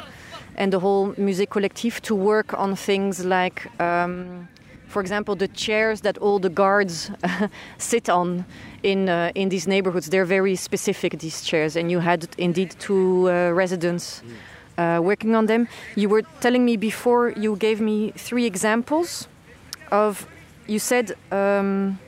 and 0.59 0.73
the 0.73 0.79
whole 0.79 1.13
Musée 1.13 1.47
Collectif 1.47 2.01
to 2.01 2.13
work 2.13 2.53
on 2.53 2.75
things 2.75 3.25
like, 3.25 3.67
um, 3.79 4.47
for 4.87 5.01
example, 5.01 5.35
the 5.35 5.47
chairs 5.47 6.01
that 6.01 6.17
all 6.17 6.37
the 6.37 6.49
guards 6.49 7.11
sit 7.77 8.09
on 8.09 8.45
in 8.83 9.09
uh, 9.09 9.31
in 9.35 9.49
these 9.49 9.67
neighborhoods. 9.67 10.09
They're 10.09 10.25
very 10.25 10.55
specific 10.55 11.19
these 11.19 11.41
chairs, 11.41 11.75
and 11.75 11.89
you 11.89 11.99
had 11.99 12.27
indeed 12.37 12.75
two 12.79 13.29
uh, 13.29 13.51
residents. 13.51 14.21
Uh, 14.77 14.97
working 15.01 15.35
on 15.35 15.45
them. 15.45 15.67
You 15.97 16.07
were 16.07 16.21
telling 16.39 16.63
me 16.63 16.77
before 16.77 17.31
you 17.31 17.57
gave 17.57 17.81
me 17.81 18.13
three 18.15 18.45
examples 18.45 19.27
of, 19.91 20.25
you 20.67 20.79
said 20.79 21.11
um, 21.33 21.99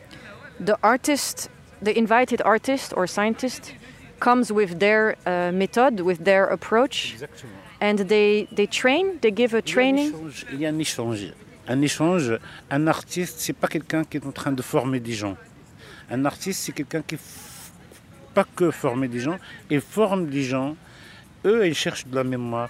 the 0.58 0.78
artist, 0.82 1.50
the 1.82 1.92
invited 1.98 2.42
artist 2.46 2.94
or 2.96 3.08
scientist, 3.08 3.74
comes 4.22 4.54
with 4.54 4.80
their 4.80 5.18
uh, 5.26 5.52
method, 5.52 6.00
with 6.00 6.24
their 6.24 6.46
approach, 6.46 7.14
Exactement. 7.20 7.61
And 7.82 7.96
they 8.08 8.48
they 8.56 8.67
train. 8.67 9.17
They 9.22 9.34
give 9.36 9.54
a 9.56 9.62
training. 9.62 10.13
Il 10.54 10.62
y 10.62 10.65
a 10.65 10.70
un 10.70 10.80
échange. 10.80 11.34
Un 11.67 11.82
échange. 11.82 12.39
Un 12.70 12.88
artiste, 12.88 13.39
c'est 13.39 13.54
pas 13.54 13.67
quelqu'un 13.67 14.04
qui 14.04 14.17
est 14.17 14.26
en 14.26 14.32
train 14.32 14.52
de 14.52 14.62
former 14.62 15.00
des 15.00 15.13
gens. 15.13 15.36
Un 16.10 16.26
artiste, 16.26 16.62
c'est 16.63 16.72
quelqu'un 16.72 17.02
qui 17.02 17.17
pas 18.34 18.46
que 18.56 18.72
former 18.72 19.10
des 19.10 19.20
gens, 19.20 19.38
il 19.70 19.82
forme 19.82 20.28
des 20.28 20.44
gens. 20.44 20.76
Eux, 21.44 21.67
ils 21.67 21.76
cherchent 21.76 22.08
de 22.08 22.15
la 22.15 22.24
mémoire. 22.24 22.70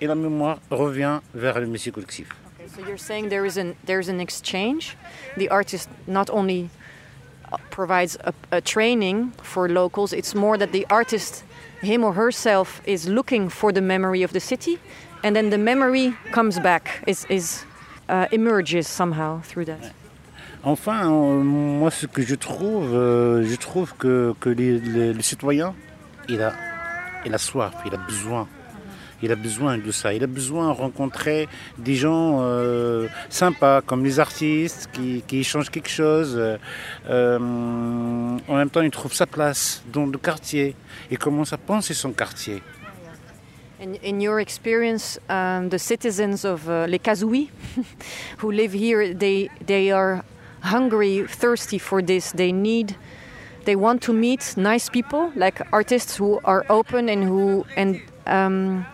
Et 0.00 0.06
la 0.06 0.14
mémoire 0.14 0.58
revient 0.70 1.20
vers 1.34 1.58
le 1.60 1.66
métier 1.66 1.92
collectif. 1.92 2.28
Okay, 2.58 2.68
so 2.68 2.86
you're 2.86 2.98
saying 2.98 3.28
there 3.28 3.46
is 3.46 3.58
an 3.58 3.74
there's 3.86 4.08
an 4.08 4.20
exchange. 4.20 4.96
The 5.38 5.48
artist 5.50 5.88
not 6.06 6.28
only 6.30 6.68
provides 7.74 8.16
a, 8.24 8.32
a 8.52 8.60
training 8.60 9.32
for 9.42 9.68
locals. 9.68 10.12
It's 10.12 10.34
more 10.34 10.56
that 10.58 10.70
the 10.72 10.86
artist, 10.90 11.44
him 11.82 12.04
or 12.04 12.12
herself, 12.14 12.80
is 12.86 13.08
looking 13.08 13.50
for 13.50 13.72
the 13.72 13.80
memory 13.80 14.22
of 14.24 14.30
the 14.32 14.40
city, 14.40 14.78
and 15.24 15.34
then 15.34 15.50
the 15.50 15.58
memory 15.58 16.14
comes 16.32 16.60
back. 16.60 17.02
Is 17.06 17.26
is 17.28 17.64
uh, 18.08 18.26
emerges 18.30 18.86
somehow 18.86 19.40
through 19.42 19.66
that. 19.66 19.92
Enfin, 20.62 21.02
euh, 21.10 21.42
moi, 21.44 21.90
ce 21.90 22.06
que 22.06 22.22
je 22.22 22.36
trouve, 22.36 22.94
euh, 22.94 23.44
je 23.44 23.56
trouve 23.56 23.92
que, 23.98 24.34
que 24.40 24.48
les- 24.48 24.78
les- 24.80 25.12
le 25.12 25.20
il 26.28 26.40
a, 26.40 26.52
il 27.26 27.34
a 27.34 27.38
soif, 27.38 27.74
il 27.84 27.92
a 27.94 27.98
besoin. 27.98 28.46
Il 29.24 29.32
a 29.32 29.36
besoin 29.36 29.78
de 29.78 29.90
ça. 29.90 30.12
Il 30.12 30.22
a 30.22 30.26
besoin 30.26 30.68
de 30.68 30.76
rencontrer 30.76 31.48
des 31.78 31.94
gens 31.94 32.40
euh, 32.42 33.08
sympas, 33.30 33.80
comme 33.80 34.04
les 34.04 34.20
artistes, 34.20 34.90
qui, 34.92 35.24
qui 35.26 35.38
échangent 35.38 35.70
quelque 35.70 35.88
chose. 35.88 36.38
Euh, 37.08 37.38
en 38.46 38.54
même 38.54 38.68
temps, 38.68 38.82
il 38.82 38.90
trouve 38.90 39.14
sa 39.14 39.24
place 39.24 39.82
dans 39.90 40.04
le 40.04 40.18
quartier. 40.18 40.76
Il 41.10 41.16
commence 41.16 41.54
à 41.54 41.56
penser 41.56 41.94
son 41.94 42.12
quartier. 42.12 42.62
In, 43.80 43.94
in 44.04 44.20
your 44.20 44.40
experience, 44.40 45.18
um, 45.30 45.70
the 45.70 45.78
citizens 45.78 46.44
of 46.44 46.68
uh, 46.68 46.84
Les 46.86 46.98
Kazouis 46.98 47.48
who 48.38 48.50
live 48.50 48.74
here, 48.74 49.14
they, 49.14 49.48
they 49.66 49.90
are 49.90 50.22
hungry, 50.60 51.24
thirsty 51.26 51.78
for 51.78 52.02
this. 52.02 52.32
They 52.32 52.52
need, 52.52 52.94
they 53.64 53.74
want 53.74 54.02
to 54.02 54.12
meet 54.12 54.54
nice 54.58 54.90
people, 54.90 55.32
like 55.34 55.62
artists 55.72 56.14
who 56.14 56.40
are 56.44 56.66
open 56.68 57.08
and 57.08 57.24
who, 57.24 57.64
and 57.74 58.02
um, 58.26 58.84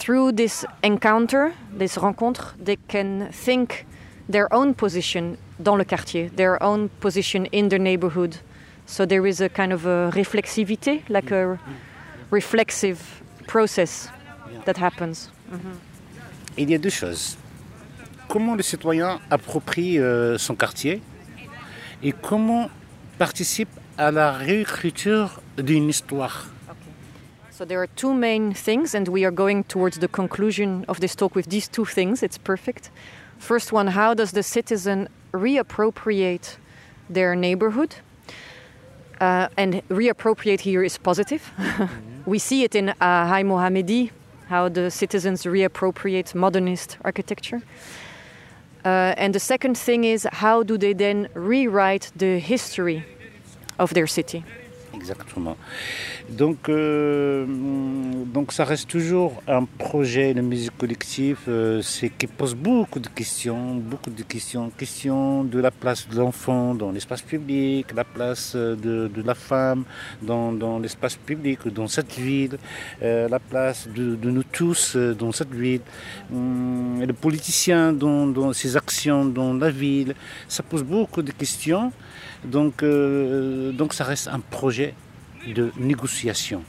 through 0.00 0.32
this 0.32 0.64
encounter, 0.82 1.52
this 1.72 1.98
rencontre, 1.98 2.54
they 2.58 2.76
can 2.88 3.28
think 3.30 3.86
their 4.28 4.52
own 4.52 4.74
position 4.74 5.36
dans 5.60 5.76
le 5.76 5.84
quartier, 5.84 6.30
their 6.34 6.60
own 6.62 6.88
position 7.00 7.46
in 7.52 7.68
the 7.68 7.78
neighborhood. 7.78 8.36
So 8.86 9.04
there 9.06 9.26
is 9.26 9.40
a 9.40 9.48
kind 9.48 9.72
of 9.72 9.86
a 9.86 10.10
reflexivité, 10.12 11.02
like 11.08 11.30
a 11.30 11.58
reflexive 12.30 13.22
process 13.46 14.08
that 14.64 14.78
happens. 14.78 15.30
Il 16.56 16.70
y 16.70 16.74
a 16.74 16.78
deux 16.78 16.90
choses. 16.90 17.36
Comment 18.28 18.54
le 18.54 18.62
citoyen 18.62 19.20
approprie 19.30 19.98
euh, 19.98 20.38
son 20.38 20.54
quartier 20.54 21.02
et 22.02 22.12
comment 22.12 22.70
participe 23.18 23.68
à 23.98 24.10
la 24.10 24.32
réécriture 24.32 25.42
d'une 25.58 25.88
histoire? 25.88 26.46
So 27.60 27.66
there 27.66 27.82
are 27.82 27.88
two 27.88 28.14
main 28.14 28.54
things, 28.54 28.94
and 28.94 29.06
we 29.06 29.22
are 29.26 29.30
going 29.30 29.64
towards 29.64 29.98
the 29.98 30.08
conclusion 30.08 30.86
of 30.88 31.00
this 31.00 31.14
talk 31.14 31.34
with 31.34 31.50
these 31.50 31.68
two 31.68 31.84
things. 31.84 32.22
It's 32.22 32.38
perfect. 32.38 32.90
First 33.36 33.70
one, 33.70 33.88
how 33.88 34.14
does 34.14 34.30
the 34.30 34.42
citizen 34.42 35.10
reappropriate 35.32 36.56
their 37.10 37.36
neighborhood? 37.36 37.96
Uh, 39.20 39.48
and 39.58 39.86
reappropriate 39.90 40.60
here 40.60 40.82
is 40.82 40.96
positive. 40.96 41.52
we 42.24 42.38
see 42.38 42.64
it 42.64 42.74
in 42.74 42.88
uh, 42.88 42.94
High 42.98 43.44
Mohammedi, 43.44 44.10
how 44.48 44.70
the 44.70 44.90
citizens 44.90 45.42
reappropriate 45.42 46.34
modernist 46.34 46.96
architecture. 47.04 47.60
Uh, 48.86 49.12
and 49.18 49.34
the 49.34 49.40
second 49.40 49.76
thing 49.76 50.04
is, 50.04 50.26
how 50.32 50.62
do 50.62 50.78
they 50.78 50.94
then 50.94 51.28
rewrite 51.34 52.10
the 52.16 52.38
history 52.38 53.04
of 53.78 53.92
their 53.92 54.06
city? 54.06 54.46
Exactement. 55.00 55.56
Donc, 56.28 56.68
euh, 56.68 57.46
donc 58.36 58.52
ça 58.52 58.64
reste 58.64 58.88
toujours 58.88 59.42
un 59.48 59.64
projet 59.64 60.34
de 60.34 60.42
musique 60.42 60.76
collective 60.76 61.38
euh, 61.48 61.80
c'est 61.82 62.10
qui 62.10 62.26
pose 62.26 62.54
beaucoup 62.54 63.00
de 63.00 63.08
questions, 63.08 63.76
beaucoup 63.76 64.10
de 64.10 64.22
questions, 64.22 64.70
questions 64.76 65.42
de 65.44 65.58
la 65.58 65.70
place 65.70 66.06
de 66.06 66.16
l'enfant 66.18 66.74
dans 66.74 66.90
l'espace 66.92 67.22
public, 67.22 67.86
la 67.94 68.04
place 68.04 68.54
de, 68.54 69.08
de 69.08 69.22
la 69.22 69.34
femme 69.34 69.84
dans, 70.20 70.52
dans 70.52 70.78
l'espace 70.78 71.16
public, 71.16 71.66
dans 71.68 71.88
cette 71.88 72.14
ville, 72.18 72.58
euh, 73.02 73.28
la 73.28 73.38
place 73.38 73.88
de, 73.88 74.30
nous 74.30 74.42
tous 74.44 74.96
euh, 74.96 75.14
dans 75.14 75.32
cette 75.32 75.52
ville, 75.52 75.80
hum, 76.32 77.02
le 77.04 77.12
politicien 77.12 77.92
dans, 77.92 78.26
dans, 78.26 78.52
ses 78.52 78.76
actions 78.76 79.24
dans 79.24 79.54
la 79.54 79.70
ville. 79.70 80.14
Ça 80.48 80.62
pose 80.62 80.82
beaucoup 80.82 81.22
de 81.22 81.32
questions. 81.32 81.92
Donc, 82.44 82.82
euh, 82.82 83.72
donc 83.72 83.92
ça 83.92 84.04
reste 84.04 84.28
un 84.28 84.40
projet 84.40 84.89
de 85.46 85.72
négociation. 85.76 86.62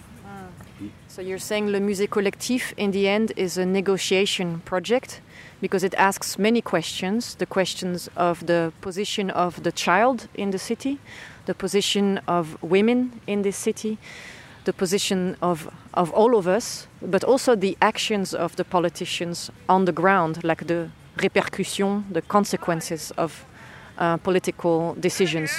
So 1.08 1.22
you're 1.22 1.40
saying 1.40 1.68
Le 1.68 1.80
Musée 1.80 2.08
Collectif, 2.08 2.74
in 2.78 2.92
the 2.92 3.08
end, 3.08 3.34
is 3.36 3.58
a 3.58 3.66
negotiation 3.66 4.62
project 4.64 5.22
because 5.60 5.84
it 5.84 5.94
asks 5.96 6.40
many 6.40 6.62
questions 6.62 7.36
the 7.36 7.46
questions 7.46 8.10
of 8.16 8.46
the 8.46 8.72
position 8.80 9.30
of 9.30 9.62
the 9.64 9.74
child 9.74 10.28
in 10.36 10.52
the 10.52 10.58
city, 10.58 11.00
the 11.48 11.54
position 11.54 12.22
of 12.28 12.58
women 12.64 13.20
in 13.28 13.42
this 13.42 13.58
city, 13.58 13.98
the 14.64 14.72
position 14.72 15.36
of, 15.42 15.70
of 15.94 16.12
all 16.12 16.38
of 16.38 16.48
us, 16.48 16.88
but 17.02 17.24
also 17.26 17.56
the 17.56 17.78
actions 17.82 18.34
of 18.34 18.56
the 18.56 18.64
politicians 18.64 19.52
on 19.68 19.86
the 19.86 19.92
ground, 19.92 20.44
like 20.44 20.68
the 20.68 20.90
repercussions, 21.18 22.06
the 22.10 22.22
consequences 22.22 23.12
of 23.18 23.46
uh, 23.98 24.18
political 24.18 24.96
decisions 25.00 25.52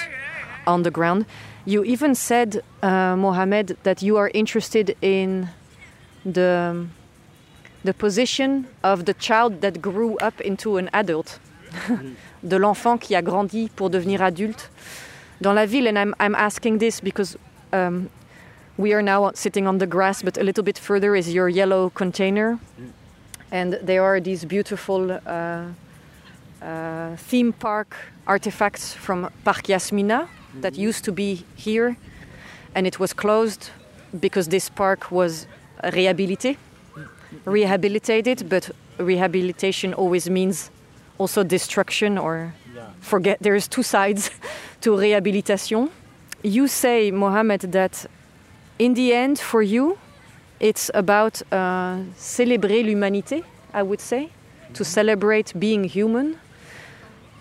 on 0.67 0.83
the 0.83 0.91
ground. 0.91 1.27
You 1.65 1.85
even 1.85 2.15
said, 2.17 2.63
uh, 2.83 3.15
Mohamed, 3.17 3.77
that 3.85 4.03
you 4.03 4.17
are 4.17 4.31
interested 4.35 4.97
in 5.01 5.49
the, 6.25 6.87
the 7.85 7.95
position 7.95 8.67
of 8.83 9.05
the 9.05 9.15
child 9.15 9.61
that 9.61 9.81
grew 9.81 10.17
up 10.19 10.41
into 10.41 10.77
an 10.77 10.91
adult, 10.93 11.39
de 12.43 12.59
l'enfant 12.59 12.99
qui 12.99 13.15
a 13.15 13.23
grandi 13.23 13.69
pour 13.77 13.91
devenir 13.91 14.23
adulte 14.23 14.71
dans 15.41 15.55
la 15.55 15.65
ville. 15.65 15.87
And 15.87 15.97
I'm, 15.97 16.15
I'm 16.19 16.35
asking 16.35 16.79
this 16.79 17.01
because 17.01 17.37
um, 17.73 18.11
we 18.77 18.93
are 18.93 19.03
now 19.03 19.31
sitting 19.35 19.69
on 19.69 19.79
the 19.79 19.87
grass, 19.87 20.21
but 20.23 20.37
a 20.37 20.43
little 20.43 20.65
bit 20.65 20.79
further 20.79 21.15
is 21.15 21.33
your 21.33 21.49
yellow 21.49 21.91
container. 21.91 22.59
And 23.53 23.75
there 23.75 24.03
are 24.03 24.19
these 24.19 24.45
beautiful 24.45 25.13
uh, 25.13 25.67
uh, 26.61 27.17
theme 27.17 27.53
park 27.53 27.95
artifacts 28.27 28.95
from 28.95 29.31
Parc 29.45 29.69
Yasmina 29.69 30.29
that 30.61 30.77
used 30.77 31.05
to 31.05 31.13
be 31.13 31.45
here, 31.57 31.97
and 32.75 32.87
it 32.87 32.99
was 32.99 33.13
closed 33.13 33.71
because 34.19 34.49
this 34.49 34.69
park 34.69 35.11
was 35.11 35.47
rehabilité, 35.85 36.57
rehabilitated. 37.45 38.49
But 38.49 38.71
rehabilitation 38.99 39.95
always 39.95 40.29
means 40.29 40.71
also 41.19 41.43
destruction 41.43 42.19
or 42.19 42.55
forget. 43.01 43.39
There 43.41 43.55
is 43.55 43.69
two 43.69 43.83
sides 43.83 44.31
to 44.83 44.97
rehabilitation. 44.99 45.91
You 46.43 46.69
say, 46.69 47.11
Mohammed, 47.11 47.73
that 47.73 48.07
in 48.79 48.95
the 48.95 49.13
end, 49.13 49.39
for 49.39 49.63
you, 49.63 49.99
it's 50.61 50.91
about 50.95 51.43
uh, 51.53 51.99
célébrer 52.17 52.85
l'humanité. 52.85 53.45
I 53.75 53.83
would 53.83 54.01
say, 54.01 54.29
to 54.75 54.85
celebrate 54.85 55.59
being 55.59 55.85
human 55.85 56.39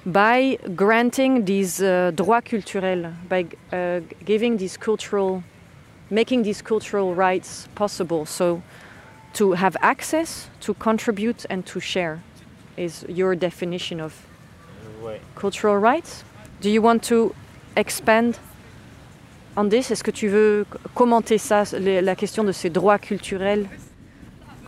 by 0.05 0.57
granting 0.75 1.45
these 1.45 1.81
uh, 1.81 2.11
droits 2.15 2.49
culturels, 2.49 3.13
by 3.29 3.45
uh, 3.71 4.01
giving 4.25 4.57
these 4.57 4.77
cultural, 4.77 5.43
making 6.09 6.43
these 6.43 6.61
cultural 6.61 7.13
rights 7.13 7.67
possible. 7.75 8.25
So, 8.25 8.61
to 9.33 9.53
have 9.53 9.77
access, 9.81 10.49
to 10.61 10.73
contribute, 10.73 11.45
and 11.49 11.65
to 11.67 11.79
share 11.79 12.21
is 12.77 13.05
your 13.07 13.35
definition 13.35 14.01
of 14.01 14.13
cultural 15.35 15.77
rights. 15.77 16.23
Do 16.61 16.69
you 16.69 16.81
want 16.81 17.03
to 17.03 17.33
expand 17.75 18.39
on 19.55 19.69
this 19.69 19.91
Est-ce 19.91 20.03
que 20.03 20.11
tu 20.11 20.27
veux 20.29 20.65
commenter 20.95 21.37
ça, 21.37 21.63
la 21.79 22.15
question 22.15 22.43
de 22.43 22.51
ces 22.51 22.69
droits 22.69 22.99
culturels 22.99 23.67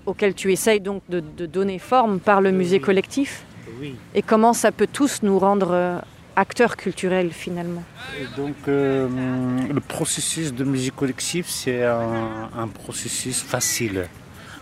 auxquels 0.06 0.34
tu 0.34 0.52
essayes 0.52 0.80
donc 0.80 1.02
de, 1.10 1.20
de 1.20 1.46
donner 1.46 1.80
forme 1.80 2.20
par 2.20 2.42
le 2.42 2.52
musée 2.52 2.80
collectif. 2.80 3.46
Et 4.14 4.22
comment 4.22 4.54
ça 4.54 4.72
peut 4.72 4.88
tous 4.92 5.22
nous 5.24 5.38
rendre 5.40 5.72
euh, 5.72 6.00
acteurs 6.36 6.76
culturels 6.78 7.32
finalement? 7.32 7.84
Et 8.20 8.26
donc, 8.40 8.56
euh, 8.68 9.08
le 9.72 9.80
processus 9.80 10.54
de 10.54 10.64
musique 10.64 10.96
collective, 10.96 11.46
c'est 11.48 11.84
un, 11.86 12.50
un 12.58 12.68
processus 12.68 13.42
facile 13.42 14.08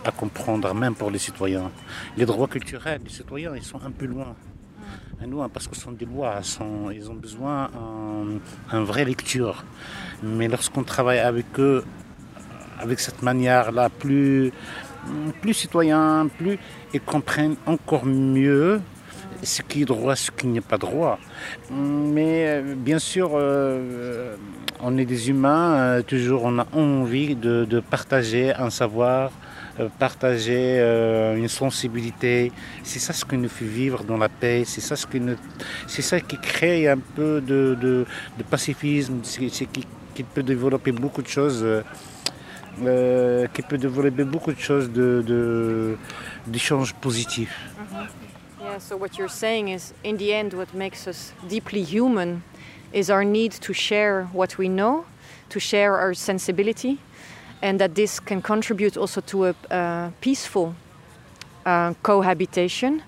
à 0.04 0.10
comprendre, 0.10 0.74
même 0.74 0.94
pour 0.94 1.10
les 1.10 1.18
citoyens. 1.18 1.70
Les 2.16 2.26
droits 2.26 2.48
culturels, 2.48 3.00
les 3.04 3.10
citoyens, 3.10 3.52
ils 3.54 3.62
sont 3.62 3.80
un 3.84 3.90
peu 3.90 4.06
loin. 4.06 4.34
À 5.22 5.26
nous, 5.26 5.40
hein, 5.40 5.48
parce 5.52 5.68
que 5.68 5.76
ce 5.76 5.82
sont 5.82 5.92
des 5.92 6.04
lois, 6.06 6.34
ils 6.40 6.44
sont- 6.44 6.90
ils 6.90 7.08
ont 7.08 7.14
besoin 7.14 7.70
d'une 8.70 8.84
vraie 8.84 9.04
lecture. 9.04 9.64
Mais 10.22 10.48
lorsqu'on 10.48 10.82
travaille 10.82 11.20
avec 11.20 11.46
eux, 11.60 11.84
avec 12.80 12.98
cette 12.98 13.22
manière-là, 13.22 13.88
plus, 13.90 14.52
plus 15.40 15.54
citoyen, 15.54 16.26
plus 16.38 16.58
ils 16.92 17.00
comprennent 17.00 17.54
encore 17.66 18.04
mieux 18.04 18.80
ce 19.42 19.62
qui 19.62 19.82
est 19.82 19.84
droit, 19.84 20.14
ce 20.16 20.30
qui 20.30 20.46
n'est 20.46 20.60
pas 20.60 20.78
droit. 20.78 21.18
Mais 21.70 22.46
euh, 22.48 22.74
bien 22.76 22.98
sûr, 22.98 23.30
euh, 23.34 24.34
on 24.80 24.96
est 24.98 25.04
des 25.04 25.28
humains, 25.30 25.74
euh, 25.74 26.02
toujours 26.02 26.42
on 26.44 26.58
a 26.58 26.66
envie 26.72 27.34
de, 27.34 27.80
partager 27.80 28.52
un 28.54 28.70
savoir, 28.70 29.30
euh, 29.80 29.88
partager 29.98 30.78
euh, 30.80 31.36
une 31.36 31.48
sensibilité. 31.48 32.52
C'est 32.82 32.98
ça 32.98 33.12
ce 33.12 33.24
qui 33.24 33.36
nous 33.36 33.48
fait 33.48 33.64
vivre 33.64 34.04
dans 34.04 34.16
la 34.18 34.28
paix, 34.28 34.62
c'est 34.66 34.80
ça, 34.80 34.96
ce 34.96 35.06
qui, 35.06 35.18
nous- 35.20 35.36
c'est 35.86 36.02
ça 36.02 36.20
qui 36.20 36.38
crée 36.38 36.88
un 36.88 36.98
peu 36.98 37.40
de, 37.40 37.76
de- 37.80 38.06
pacifisme, 38.50 39.20
c'est 39.22 39.48
c'est 39.48 39.66
qui, 39.66 39.86
qui 40.14 40.22
peut 40.24 40.42
développer 40.42 40.92
beaucoup 40.92 41.22
de 41.22 41.28
choses. 41.28 41.62
euh, 41.62 41.82
euh, 42.84 43.46
qui 43.52 43.60
peut 43.60 43.76
développer 43.76 44.24
beaucoup 44.24 44.50
de 44.52 44.58
choses 44.58 44.90
d'échanges 46.46 46.94
positifs. 46.94 47.54
Yeah, 48.72 48.78
so 48.78 48.96
what 48.96 49.18
you're 49.18 49.28
saying 49.28 49.68
is, 49.68 49.92
in 50.02 50.16
the 50.16 50.32
end, 50.32 50.54
what 50.54 50.72
makes 50.72 51.06
us 51.06 51.34
deeply 51.46 51.82
human 51.82 52.42
is 52.94 53.10
our 53.10 53.22
need 53.22 53.52
to 53.60 53.74
share 53.74 54.30
what 54.32 54.56
we 54.56 54.66
know, 54.66 55.04
to 55.50 55.60
share 55.60 55.98
our 55.98 56.14
sensibility, 56.14 56.98
and 57.60 57.78
that 57.78 57.94
this 57.94 58.18
can 58.18 58.40
contribute 58.40 58.96
also 58.96 59.20
to 59.20 59.48
a 59.48 59.54
uh, 59.70 60.10
peaceful 60.22 60.74
uh, 61.66 61.92
cohabitation. 62.02 63.02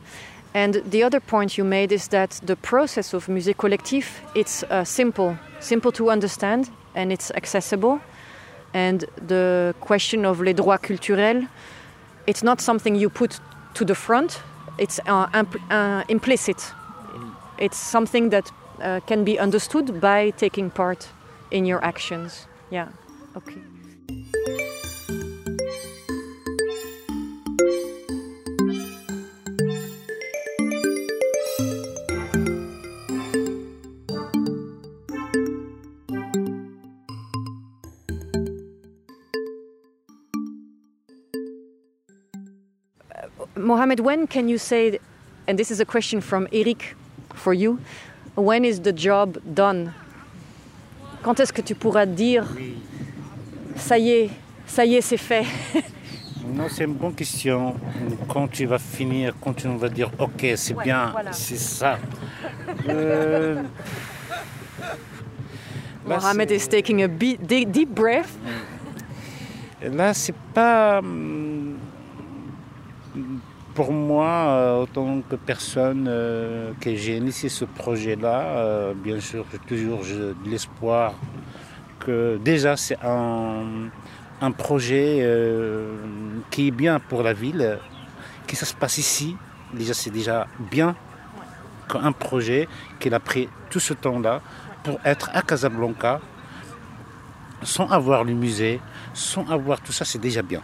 And 0.52 0.82
the 0.84 1.02
other 1.02 1.18
point 1.18 1.56
you 1.56 1.64
made 1.64 1.92
is 1.92 2.08
that 2.08 2.38
the 2.44 2.56
process 2.56 3.14
of 3.14 3.26
Musée 3.28 3.56
collective 3.56 4.20
it's 4.34 4.64
uh, 4.64 4.84
simple, 4.84 5.38
simple 5.60 5.92
to 5.92 6.10
understand, 6.10 6.68
and 6.94 7.10
it's 7.10 7.30
accessible. 7.30 8.02
And 8.74 9.06
the 9.26 9.74
question 9.80 10.26
of 10.26 10.42
les 10.42 10.52
droits 10.52 10.82
culturels, 10.82 11.48
it's 12.26 12.42
not 12.42 12.60
something 12.60 12.94
you 12.94 13.08
put 13.08 13.40
to 13.72 13.86
the 13.86 13.94
front. 13.94 14.42
It's 14.78 15.00
uh, 15.06 15.44
uh, 15.70 16.04
implicit. 16.08 16.72
It's 17.58 17.76
something 17.76 18.30
that 18.30 18.50
uh, 18.80 19.00
can 19.06 19.24
be 19.24 19.38
understood 19.38 20.00
by 20.00 20.30
taking 20.30 20.70
part 20.70 21.08
in 21.50 21.64
your 21.64 21.84
actions. 21.84 22.46
Yeah. 22.70 22.88
Okay. 23.36 23.60
Mohamed, 43.94 44.00
when 44.00 44.26
can 44.26 44.48
you 44.48 44.58
say, 44.58 44.98
and 45.46 45.56
this 45.58 45.70
is 45.70 45.78
a 45.80 45.84
question 45.84 46.20
from 46.20 46.48
Eric 46.52 46.96
for 47.34 47.54
you, 47.54 47.78
when 48.34 48.64
is 48.64 48.80
the 48.80 48.92
job 48.92 49.38
done? 49.54 49.92
Quand 51.22 51.38
est-ce 51.38 51.52
que 51.52 51.62
tu 51.62 51.74
pourras 51.76 52.04
dire, 52.06 52.44
ça 53.76 53.96
y 53.98 54.10
est, 54.10 54.30
ça 54.66 54.84
y 54.84 54.96
est, 54.96 55.00
c'est 55.00 55.16
fait? 55.16 55.46
Non, 56.46 56.68
c'est 56.68 56.84
une 56.84 56.94
bonne 56.94 57.14
question. 57.14 57.74
Quand 58.28 58.48
tu 58.48 58.66
vas 58.66 58.78
finir, 58.78 59.32
quand 59.40 59.54
tu 59.54 59.68
vas 59.68 59.88
dire 59.88 60.10
ok, 60.18 60.44
c'est 60.56 60.74
Ouais, 60.74 60.84
bien, 60.84 61.10
voilà. 61.12 61.32
c'est 61.32 61.56
ça. 61.58 61.98
Euh, 62.88 63.62
là, 66.06 66.16
Mohamed 66.18 66.50
is 66.50 66.66
taking 66.68 67.02
a 67.02 67.08
deep 67.08 67.88
breath. 67.94 68.28
Là, 69.82 70.12
c'est 70.14 70.34
pas. 70.52 71.00
Pour 73.74 73.90
moi, 73.92 74.26
euh, 74.26 74.82
en 74.82 74.86
tant 74.86 75.20
que 75.28 75.34
personne 75.34 76.06
euh, 76.08 76.72
que 76.80 76.94
j'ai 76.94 77.16
initié 77.16 77.48
ce 77.48 77.64
projet-là, 77.64 78.40
euh, 78.40 78.94
bien 78.94 79.18
sûr, 79.18 79.44
j'ai 79.50 79.58
toujours 79.58 80.02
de 80.02 80.36
l'espoir 80.48 81.14
que 81.98 82.38
déjà 82.38 82.76
c'est 82.76 82.98
un, 83.02 83.90
un 84.40 84.50
projet 84.52 85.18
euh, 85.22 85.96
qui 86.50 86.68
est 86.68 86.70
bien 86.70 87.00
pour 87.00 87.24
la 87.24 87.32
ville, 87.32 87.78
que 88.46 88.54
ça 88.54 88.66
se 88.66 88.74
passe 88.74 88.98
ici. 88.98 89.36
Déjà, 89.72 89.92
c'est 89.92 90.10
déjà 90.10 90.46
bien 90.70 90.94
qu'un 91.90 92.12
projet 92.12 92.68
qu'il 93.00 93.12
a 93.14 93.20
pris 93.20 93.48
tout 93.70 93.80
ce 93.80 93.94
temps-là 93.94 94.40
pour 94.84 95.00
être 95.04 95.30
à 95.34 95.42
Casablanca, 95.42 96.20
sans 97.62 97.88
avoir 97.88 98.22
le 98.22 98.34
musée, 98.34 98.80
sans 99.14 99.48
avoir 99.50 99.80
tout 99.80 99.92
ça, 99.92 100.04
c'est 100.04 100.20
déjà 100.20 100.42
bien. 100.42 100.62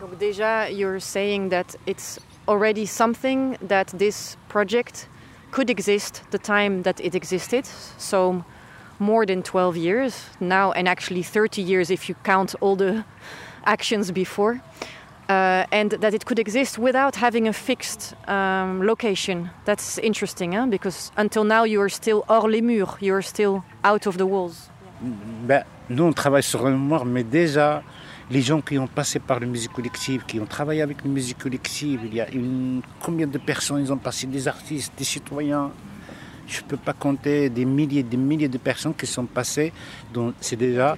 Donc 0.00 0.18
déjà, 0.18 0.68
you're 0.70 1.00
saying 1.00 1.48
that 1.48 1.74
it's 1.86 2.20
already 2.46 2.84
something 2.84 3.56
that 3.62 3.86
this 3.98 4.36
project 4.48 5.08
could 5.50 5.70
exist 5.70 6.22
the 6.30 6.38
time 6.38 6.82
that 6.82 7.00
it 7.00 7.14
existed. 7.14 7.64
So 7.96 8.44
more 8.98 9.24
than 9.24 9.42
12 9.42 9.76
years 9.76 10.24
now, 10.38 10.72
and 10.72 10.86
actually 10.86 11.22
30 11.22 11.62
years 11.62 11.90
if 11.90 12.08
you 12.08 12.14
count 12.24 12.54
all 12.60 12.76
the 12.76 13.04
actions 13.64 14.10
before. 14.10 14.60
Uh, 15.28 15.64
and 15.72 15.90
that 15.90 16.14
it 16.14 16.24
could 16.24 16.38
exist 16.38 16.78
without 16.78 17.16
having 17.16 17.48
a 17.48 17.52
fixed 17.52 18.14
um, 18.28 18.86
location. 18.86 19.50
That's 19.64 19.98
interesting, 19.98 20.52
huh? 20.52 20.66
because 20.66 21.10
until 21.16 21.42
now 21.42 21.64
you 21.64 21.80
are 21.80 21.88
still 21.88 22.24
hors 22.28 22.48
les 22.48 22.60
murs, 22.60 22.96
you 23.00 23.12
are 23.12 23.22
still 23.22 23.64
out 23.82 24.06
of 24.06 24.18
the 24.18 24.26
walls. 24.26 24.70
Ben, 25.00 25.64
nous, 25.88 26.04
on 26.04 26.12
travaille 26.12 26.44
sur 26.44 26.62
la 26.62 26.70
mémoire, 26.70 27.04
mais 27.04 27.24
déjà, 27.24 27.82
les 28.30 28.42
gens 28.42 28.60
qui 28.60 28.78
ont 28.78 28.86
passé 28.86 29.18
par 29.18 29.40
la 29.40 29.46
musique 29.46 29.72
collective, 29.72 30.24
qui 30.26 30.40
ont 30.40 30.46
travaillé 30.46 30.82
avec 30.82 31.04
la 31.04 31.10
musique 31.10 31.38
collective, 31.38 32.00
il 32.04 32.14
y 32.14 32.20
a 32.20 32.28
une, 32.30 32.82
combien 33.00 33.26
de 33.26 33.38
personnes 33.38 33.80
ils 33.80 33.92
ont 33.92 33.98
passé, 33.98 34.26
des 34.26 34.48
artistes, 34.48 34.92
des 34.96 35.04
citoyens. 35.04 35.70
Je 36.46 36.60
ne 36.60 36.66
peux 36.66 36.76
pas 36.76 36.92
compter 36.92 37.48
des 37.50 37.64
milliers 37.64 38.04
des 38.04 38.16
milliers 38.16 38.48
de 38.48 38.58
personnes 38.58 38.94
qui 38.94 39.06
sont 39.06 39.26
passées, 39.26 39.72
donc 40.12 40.34
c'est 40.40 40.56
déjà 40.56 40.96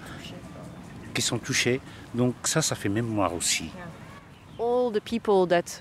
qui 1.15 1.23
sont 1.23 1.39
touchées. 1.39 1.81
Donc 2.15 2.35
ça, 2.45 2.61
ça 2.61 2.75
fait 2.75 2.89
mémoire 2.91 3.35
aussi. 3.35 3.71
all 4.59 4.91
the 4.91 5.01
people 5.01 5.47
that 5.47 5.81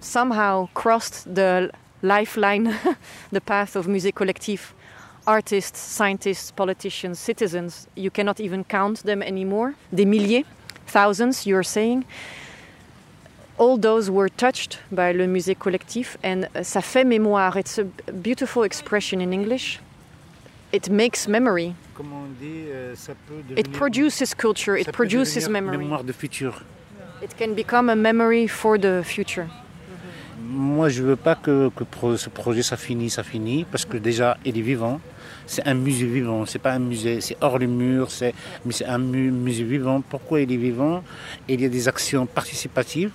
somehow 0.00 0.68
crossed 0.74 1.34
the 1.34 1.70
lifeline, 2.02 2.74
the 3.32 3.40
path 3.40 3.76
of 3.76 3.86
Musée 3.86 4.12
Collectif, 4.12 4.74
artists, 5.26 5.76
scientists, 5.76 6.54
politicians, 6.54 7.18
citizens, 7.18 7.88
you 7.96 8.10
cannot 8.10 8.40
even 8.40 8.64
count 8.64 9.02
them 9.04 9.22
anymore. 9.22 9.72
Des 9.92 10.04
milliers, 10.04 10.44
thousands, 10.86 11.46
you're 11.46 11.64
saying. 11.64 12.04
All 13.58 13.78
those 13.78 14.10
were 14.10 14.28
touched 14.28 14.78
by 14.92 15.12
le 15.12 15.26
Musée 15.26 15.54
Collectif, 15.54 16.18
and 16.22 16.44
uh, 16.54 16.62
ça 16.62 16.82
fait 16.82 17.04
mémoire. 17.04 17.56
It's 17.56 17.78
a 17.78 17.84
beautiful 18.12 18.64
expression 18.64 19.20
in 19.20 19.32
English. 19.32 19.80
It 20.72 20.90
makes 20.90 21.26
memory. 21.26 21.74
Dit, 22.38 22.66
euh, 22.68 22.94
It 23.56 23.72
produces 23.72 24.34
culture. 24.34 24.76
It 24.76 24.92
produces 24.92 25.48
memory. 25.48 25.78
mémoire 25.78 26.04
de 26.04 26.12
futur. 26.12 26.62
It 27.22 27.34
can 27.38 27.54
become 27.54 27.88
a 27.88 27.96
memory 27.96 28.46
for 28.46 28.78
the 28.78 29.02
future. 29.02 29.46
Moi, 30.38 30.90
je 30.90 31.02
veux 31.02 31.16
pas 31.16 31.34
que, 31.34 31.70
que 31.70 32.16
ce 32.16 32.28
projet 32.28 32.62
ça 32.62 32.76
finit, 32.76 33.08
ça 33.08 33.22
finit, 33.22 33.64
parce 33.64 33.84
que 33.84 33.96
déjà, 33.96 34.36
il 34.44 34.58
est 34.58 34.62
vivant. 34.62 35.00
C'est 35.46 35.66
un 35.66 35.74
musée 35.74 36.06
vivant. 36.06 36.44
C'est 36.46 36.58
pas 36.58 36.72
un 36.72 36.78
musée, 36.78 37.20
c'est 37.20 37.36
hors 37.40 37.58
les 37.58 37.66
murs. 37.66 38.10
C'est, 38.10 38.34
mais 38.64 38.72
c'est 38.72 38.86
un 38.86 38.98
mu- 38.98 39.30
musée 39.30 39.64
vivant. 39.64 40.00
Pourquoi 40.00 40.40
il 40.40 40.52
est 40.52 40.56
vivant? 40.56 41.02
Il 41.48 41.60
y 41.60 41.64
a 41.64 41.68
des 41.68 41.88
actions 41.88 42.26
participatives. 42.26 43.10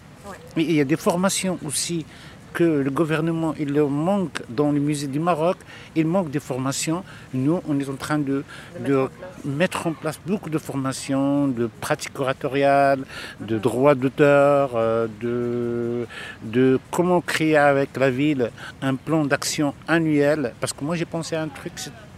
Il 0.58 0.72
y 0.72 0.80
a 0.82 0.86
des 0.86 0.98
formations 0.98 1.58
aussi 1.66 2.06
que 2.54 2.66
le 2.66 2.92
gouvernement 2.92 3.54
il 3.58 3.72
leur 3.74 3.90
manque 3.90 4.42
dans 4.50 4.74
le 4.74 4.80
musée 4.82 5.08
du 5.08 5.20
Maroc. 5.22 5.56
Il 5.96 6.06
manque 6.06 6.30
des 6.32 6.42
formations. 6.42 7.02
Nous, 7.34 7.62
on 7.68 7.80
est 7.80 7.90
en 7.90 7.96
train 7.96 8.20
de, 8.20 8.44
de 8.86 9.08
mettre 9.46 9.88
en 9.88 9.94
place 9.94 10.20
beaucoup 10.26 10.50
de 10.50 10.58
formations, 10.58 11.48
de 11.48 11.70
pratiques 11.80 12.20
oratoriales, 12.20 13.04
de 13.40 13.58
droits 13.58 13.96
d'auteur, 13.96 14.72
euh, 14.76 15.08
de, 15.22 16.06
de 16.44 16.78
comment 16.92 17.22
créer 17.22 17.56
avec 17.56 17.96
la 17.98 18.10
ville 18.10 18.52
un 18.82 18.96
plan 18.96 19.24
d'action 19.24 19.74
annuel. 19.88 20.54
Parce 20.60 20.74
que 20.74 20.84
moi, 20.84 20.96
j'ai 20.98 21.06
pensé 21.06 21.38
à 21.38 21.42
un 21.44 21.48
truc, 21.48 21.72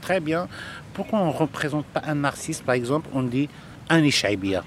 très 0.03 0.19
bien. 0.19 0.47
Pourquoi 0.93 1.19
on 1.19 1.27
ne 1.27 1.37
représente 1.45 1.85
pas 1.85 2.01
un 2.05 2.23
artiste, 2.25 2.63
par 2.65 2.75
exemple, 2.75 3.07
on 3.13 3.23
dit 3.23 3.47
un 3.89 4.01
Ishaibia 4.03 4.63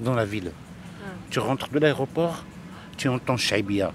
dans 0.00 0.14
la 0.14 0.24
ville? 0.24 0.52
Tu 1.30 1.38
rentres 1.38 1.68
de 1.70 1.78
l'aéroport, 1.78 2.44
tu 2.96 3.08
entends 3.08 3.36
Shaibia. 3.36 3.92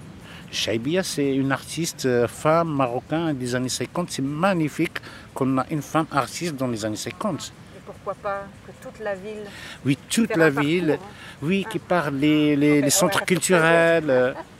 Shaibia, 0.50 1.02
c'est 1.02 1.34
une 1.34 1.52
artiste 1.52 2.06
euh, 2.06 2.26
femme 2.26 2.70
marocaine 2.82 3.36
des 3.36 3.54
années 3.54 3.68
50. 3.68 4.10
C'est 4.10 4.22
magnifique 4.22 4.98
qu'on 5.34 5.58
a 5.58 5.66
une 5.70 5.82
femme 5.82 6.06
artiste 6.10 6.54
dans 6.56 6.68
les 6.68 6.84
années 6.84 6.96
50. 6.96 7.52
Et 7.76 7.80
pourquoi 7.84 8.14
pas 8.14 8.42
que 8.64 8.72
toute 8.82 8.98
la 9.00 9.14
ville 9.14 9.44
Oui, 9.84 9.98
toute 10.08 10.30
la 10.36 10.46
parcours, 10.50 10.62
ville, 10.62 10.98
hein. 11.00 11.04
oui, 11.42 11.66
qui 11.70 11.78
parle 11.78 12.14
les, 12.14 12.56
les 12.56 12.90
centres 12.90 13.20
ouais, 13.20 13.26
culturels, 13.26 14.08
euh, 14.10 14.32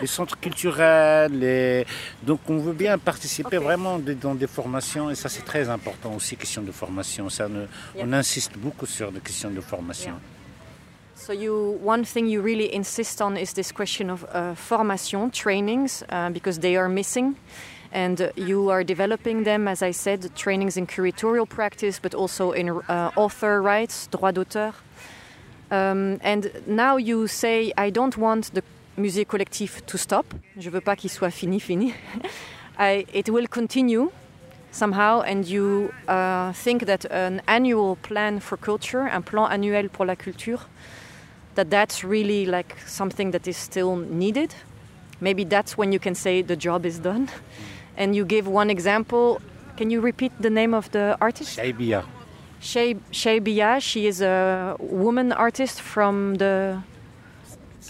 les 0.00 0.06
centres 0.06 0.38
culturels. 0.40 1.84
Donc, 2.22 2.40
on 2.48 2.58
veut 2.58 2.72
bien 2.72 2.98
participer 2.98 3.58
Ok. 3.58 3.64
vraiment 3.64 3.98
dans 3.98 4.34
des 4.34 4.46
formations 4.46 5.10
et 5.10 5.14
ça, 5.14 5.28
c'est 5.28 5.44
très 5.44 5.68
important 5.68 6.14
aussi, 6.14 6.36
question 6.36 6.62
de 6.62 6.72
formation. 6.72 7.28
Ça, 7.30 7.48
ne- 7.48 7.66
Yeah. 7.94 8.04
On 8.06 8.12
insiste 8.12 8.56
beaucoup 8.56 8.86
sur 8.86 9.10
les 9.10 9.20
questions 9.20 9.50
de 9.50 9.60
formation. 9.60 10.12
Yeah. 10.12 10.20
So 11.16 11.32
you, 11.32 11.78
one 11.82 12.04
thing 12.04 12.26
you 12.26 12.42
really 12.42 12.68
insist 12.74 13.20
on 13.22 13.36
is 13.36 13.52
this 13.54 13.72
question 13.72 14.10
of 14.10 14.24
uh, 14.34 14.54
formation, 14.54 15.30
trainings, 15.30 16.04
uh, 16.10 16.28
because 16.30 16.58
they 16.60 16.76
are 16.76 16.88
missing. 16.88 17.36
And 17.92 18.20
uh, 18.20 18.30
you 18.36 18.68
are 18.70 18.82
developing 18.84 19.44
them, 19.44 19.68
as 19.68 19.80
I 19.80 19.92
said, 19.92 20.34
trainings 20.34 20.76
in 20.76 20.86
curatorial 20.86 21.46
practice, 21.48 21.98
but 22.00 22.14
also 22.14 22.52
in 22.52 22.68
uh, 22.68 23.10
author 23.16 23.62
rights, 23.62 24.08
droit 24.10 24.32
d'auteur. 24.32 24.74
Um, 25.70 26.18
and 26.22 26.50
now 26.66 26.96
you 26.98 27.26
say, 27.26 27.72
I 27.78 27.90
don't 27.90 28.16
want 28.18 28.52
the 28.52 28.62
Musée 28.96 29.24
Collectif 29.24 29.84
to 29.86 29.98
stop. 29.98 30.26
Je 30.56 30.70
veux 30.70 30.80
pas 30.80 30.96
qu'il 30.96 31.10
soit 31.10 31.30
fini, 31.30 31.60
fini. 31.60 31.92
I, 32.78 33.06
it 33.12 33.28
will 33.28 33.48
continue 33.48 34.10
somehow, 34.70 35.22
and 35.22 35.44
you 35.44 35.90
uh, 36.08 36.52
think 36.52 36.86
that 36.86 37.04
an 37.10 37.40
annual 37.46 37.96
plan 37.96 38.40
for 38.40 38.56
culture, 38.56 39.08
un 39.12 39.22
plan 39.22 39.46
annuel 39.46 39.88
pour 39.88 40.06
la 40.06 40.16
culture, 40.16 40.66
that 41.54 41.70
that's 41.70 42.04
really 42.04 42.46
like 42.46 42.76
something 42.86 43.30
that 43.30 43.46
is 43.46 43.56
still 43.56 43.96
needed. 43.96 44.54
Maybe 45.20 45.44
that's 45.44 45.78
when 45.78 45.92
you 45.92 46.00
can 46.00 46.14
say 46.14 46.42
the 46.42 46.56
job 46.56 46.84
is 46.84 46.98
done. 46.98 47.28
And 47.96 48.14
you 48.14 48.24
give 48.24 48.48
one 48.48 48.70
example. 48.70 49.40
Can 49.76 49.90
you 49.90 50.00
repeat 50.00 50.32
the 50.40 50.50
name 50.50 50.74
of 50.74 50.90
the 50.90 51.16
artist? 51.20 51.58
Shaibia. 51.58 52.04
Shay 52.60 52.96
She 53.80 54.06
is 54.06 54.20
a 54.20 54.76
woman 54.80 55.32
artist 55.32 55.80
from 55.80 56.36
the 56.36 56.82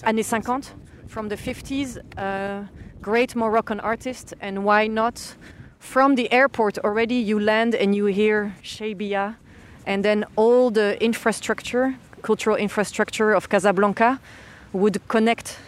années 0.03 0.23
50, 0.23 0.75
from 1.09 1.29
the 1.29 1.37
50s, 1.37 1.99
a 2.17 2.69
great 3.01 3.35
Moroccan 3.37 3.81
artist. 3.81 4.35
And 4.41 4.65
why 4.65 4.87
not? 4.87 5.37
From 5.79 6.15
the 6.15 6.33
airport 6.33 6.79
already, 6.79 7.17
you 7.17 7.39
land 7.39 7.75
and 7.75 7.95
you 7.95 8.07
hear 8.07 8.55
Shay 8.63 8.95
and 9.87 10.05
then 10.05 10.25
all 10.37 10.71
the 10.71 11.03
infrastructure, 11.03 11.95
cultural 12.23 12.57
infrastructure 12.57 13.33
of 13.33 13.49
Casablanca, 13.49 14.19
would 14.73 15.07
connect, 15.09 15.59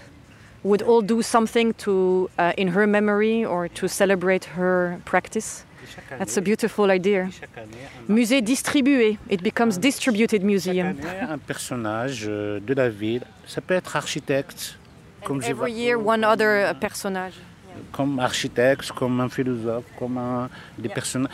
would 0.63 0.83
all 0.83 1.03
do 1.03 1.23
something 1.23 1.75
to, 1.75 2.31
uh, 2.39 2.53
in 2.57 2.69
her 2.69 2.87
memory 2.87 3.45
or 3.45 3.69
to 3.69 3.89
celebrate 3.89 4.45
her 4.57 5.01
practice. 5.05 5.65
That's 6.19 6.37
a 6.37 6.41
beautiful 6.41 6.91
idea. 6.91 7.31
Musée 8.09 8.43
distribué. 8.43 9.19
It 9.29 9.43
becomes 9.43 9.79
distributed 9.79 10.43
museum. 10.43 10.99
Un 11.29 11.39
personnage 11.39 12.25
euh, 12.27 12.59
de 12.61 12.75
la 12.75 12.89
ville. 12.89 13.23
Ça 13.47 13.61
peut 13.61 13.75
être 13.75 13.95
architecte, 13.95 14.76
comme, 15.27 15.43
je 15.43 15.49
Every 15.51 15.73
vois- 15.73 15.83
year, 15.83 15.97
one 15.99 16.25
other 16.25 16.71
uh, 16.71 16.75
personnage. 16.79 17.35
comme 17.93 18.19
architecte, 18.21 18.91
comme 18.93 19.21
un 19.21 19.29
philosophe, 19.29 19.85
comme 19.99 20.17
un, 20.19 20.49
des 20.79 20.89
personnes. 20.89 21.29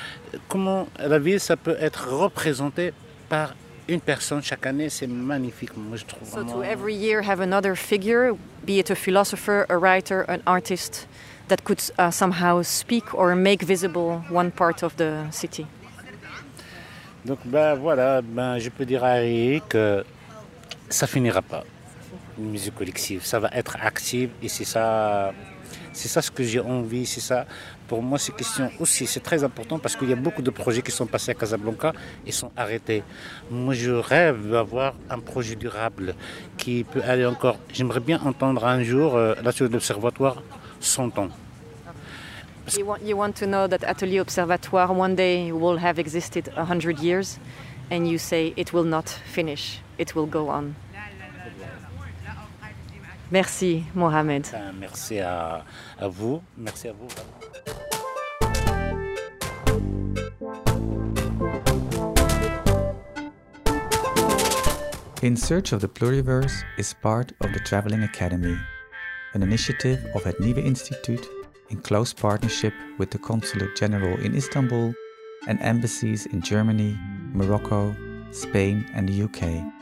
Comment 0.48 0.88
la 0.98 1.18
ville, 1.18 1.38
ça 1.40 1.56
peut 1.56 1.76
être 1.78 2.08
représenté 2.08 2.92
par 3.28 3.54
une 3.88 4.00
personne 4.00 4.42
chaque 4.42 4.66
année, 4.66 4.88
c'est 4.88 5.06
magnifique. 5.06 5.76
Moi, 5.76 5.96
je 5.96 6.04
trouve. 6.04 6.26
So 6.28 6.42
to 6.44 6.62
every 6.62 6.94
year 6.94 7.20
have 7.22 7.40
another 7.40 7.74
figure, 7.76 8.32
be 8.66 8.78
it 8.78 8.90
a 8.90 8.94
philosopher, 8.94 9.66
a 9.68 9.76
writer, 9.76 10.24
an 10.28 10.40
artist, 10.46 11.06
that 11.48 11.58
could 11.64 11.80
uh, 11.98 12.10
somehow 12.10 12.62
speak 12.62 13.04
or 13.14 13.34
make 13.36 13.62
visible 13.64 14.22
one 14.30 14.50
part 14.50 14.82
of 14.82 14.96
the 14.96 15.26
city. 15.30 15.66
Donc 17.24 17.38
ben 17.44 17.74
voilà, 17.76 18.20
ben, 18.22 18.58
je 18.58 18.68
peux 18.70 18.84
dire 18.84 19.04
à 19.04 19.22
Eric 19.22 19.68
que 19.68 20.04
ça 20.88 21.06
finira 21.06 21.40
pas. 21.42 21.62
Une 22.38 22.50
musique 22.50 22.74
collective, 22.74 23.24
ça 23.24 23.38
va 23.38 23.50
être 23.52 23.76
active 23.80 24.30
et 24.42 24.48
c'est 24.48 24.64
ça, 24.64 25.32
c'est 25.92 26.08
ça 26.08 26.22
ce 26.22 26.30
que 26.30 26.42
j'ai 26.42 26.60
envie, 26.60 27.04
c'est 27.04 27.20
ça. 27.20 27.46
Pour 27.88 28.02
moi, 28.02 28.18
c'est 28.18 28.34
question 28.34 28.70
aussi, 28.80 29.06
c'est 29.06 29.20
très 29.20 29.44
important 29.44 29.78
parce 29.78 29.96
qu'il 29.96 30.08
y 30.08 30.14
a 30.14 30.16
beaucoup 30.16 30.40
de 30.40 30.50
projets 30.50 30.80
qui 30.80 30.90
sont 30.90 31.06
passés 31.06 31.32
à 31.32 31.34
Casablanca 31.34 31.92
et 32.26 32.32
sont 32.32 32.50
arrêtés. 32.56 33.02
Moi, 33.50 33.74
je 33.74 33.90
rêve 33.90 34.50
d'avoir 34.50 34.94
un 35.10 35.18
projet 35.18 35.56
durable 35.56 36.14
qui 36.56 36.84
peut 36.84 37.02
aller 37.02 37.26
encore. 37.26 37.58
J'aimerais 37.72 38.00
bien 38.00 38.18
entendre 38.24 38.64
un 38.64 38.82
jour 38.82 39.16
euh, 39.16 39.34
là 39.42 39.52
sur 39.52 39.68
l'observatoire 39.68 40.42
100 40.80 41.18
ans. 41.18 41.28
You 42.78 42.86
want, 42.86 42.98
you 43.04 43.16
want 43.16 43.32
to 43.40 43.46
know 43.46 43.66
that 43.66 43.84
Atelier 43.84 44.20
Observatoire 44.20 44.94
one 44.94 45.16
day 45.16 45.50
will 45.52 45.76
have 45.78 45.98
existed 45.98 46.48
a 46.56 46.64
hundred 46.64 47.00
years, 47.00 47.38
and 47.90 48.06
you 48.06 48.18
say 48.18 48.54
it 48.56 48.72
will 48.72 48.84
not 48.84 49.08
finish, 49.08 49.80
it 49.98 50.14
will 50.14 50.26
go 50.26 50.48
on. 50.48 50.76
Merci, 53.32 53.82
Mohamed. 53.94 54.46
Merci 54.78 55.18
à, 55.18 55.64
à 55.98 56.08
vous, 56.08 56.42
merci 56.54 56.88
à 56.88 56.92
vous. 56.92 57.08
In 65.22 65.34
Search 65.34 65.72
of 65.72 65.80
the 65.80 65.88
Pluriverse 65.88 66.62
is 66.76 66.92
part 66.92 67.32
of 67.40 67.54
the 67.54 67.60
Traveling 67.60 68.02
Academy, 68.02 68.58
an 69.32 69.42
initiative 69.42 70.04
of 70.14 70.24
Het 70.24 70.38
Nieuwe 70.38 70.62
Instituut 70.62 71.26
in 71.70 71.80
close 71.80 72.12
partnership 72.12 72.74
with 72.98 73.10
the 73.10 73.18
Consulate 73.18 73.74
General 73.76 74.18
in 74.20 74.34
Istanbul 74.34 74.92
and 75.48 75.58
embassies 75.62 76.26
in 76.26 76.42
Germany, 76.42 76.98
Morocco, 77.32 77.96
Spain, 78.30 78.84
and 78.94 79.08
the 79.08 79.22
UK. 79.22 79.81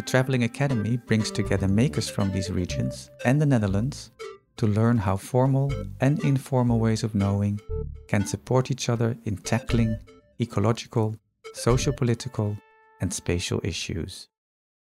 The 0.00 0.06
Traveling 0.06 0.44
Academy 0.44 0.96
brings 0.96 1.30
together 1.30 1.68
makers 1.68 2.08
from 2.08 2.32
these 2.32 2.50
regions 2.50 3.10
and 3.26 3.38
the 3.38 3.44
Netherlands 3.44 4.10
to 4.56 4.66
learn 4.66 4.96
how 4.96 5.18
formal 5.18 5.70
and 6.00 6.18
informal 6.24 6.80
ways 6.80 7.04
of 7.04 7.14
knowing 7.14 7.60
can 8.08 8.24
support 8.24 8.70
each 8.70 8.88
other 8.88 9.14
in 9.24 9.36
tackling 9.36 9.98
ecological, 10.40 11.16
socio 11.52 11.92
political, 11.92 12.56
and 13.02 13.12
spatial 13.12 13.60
issues. 13.62 14.29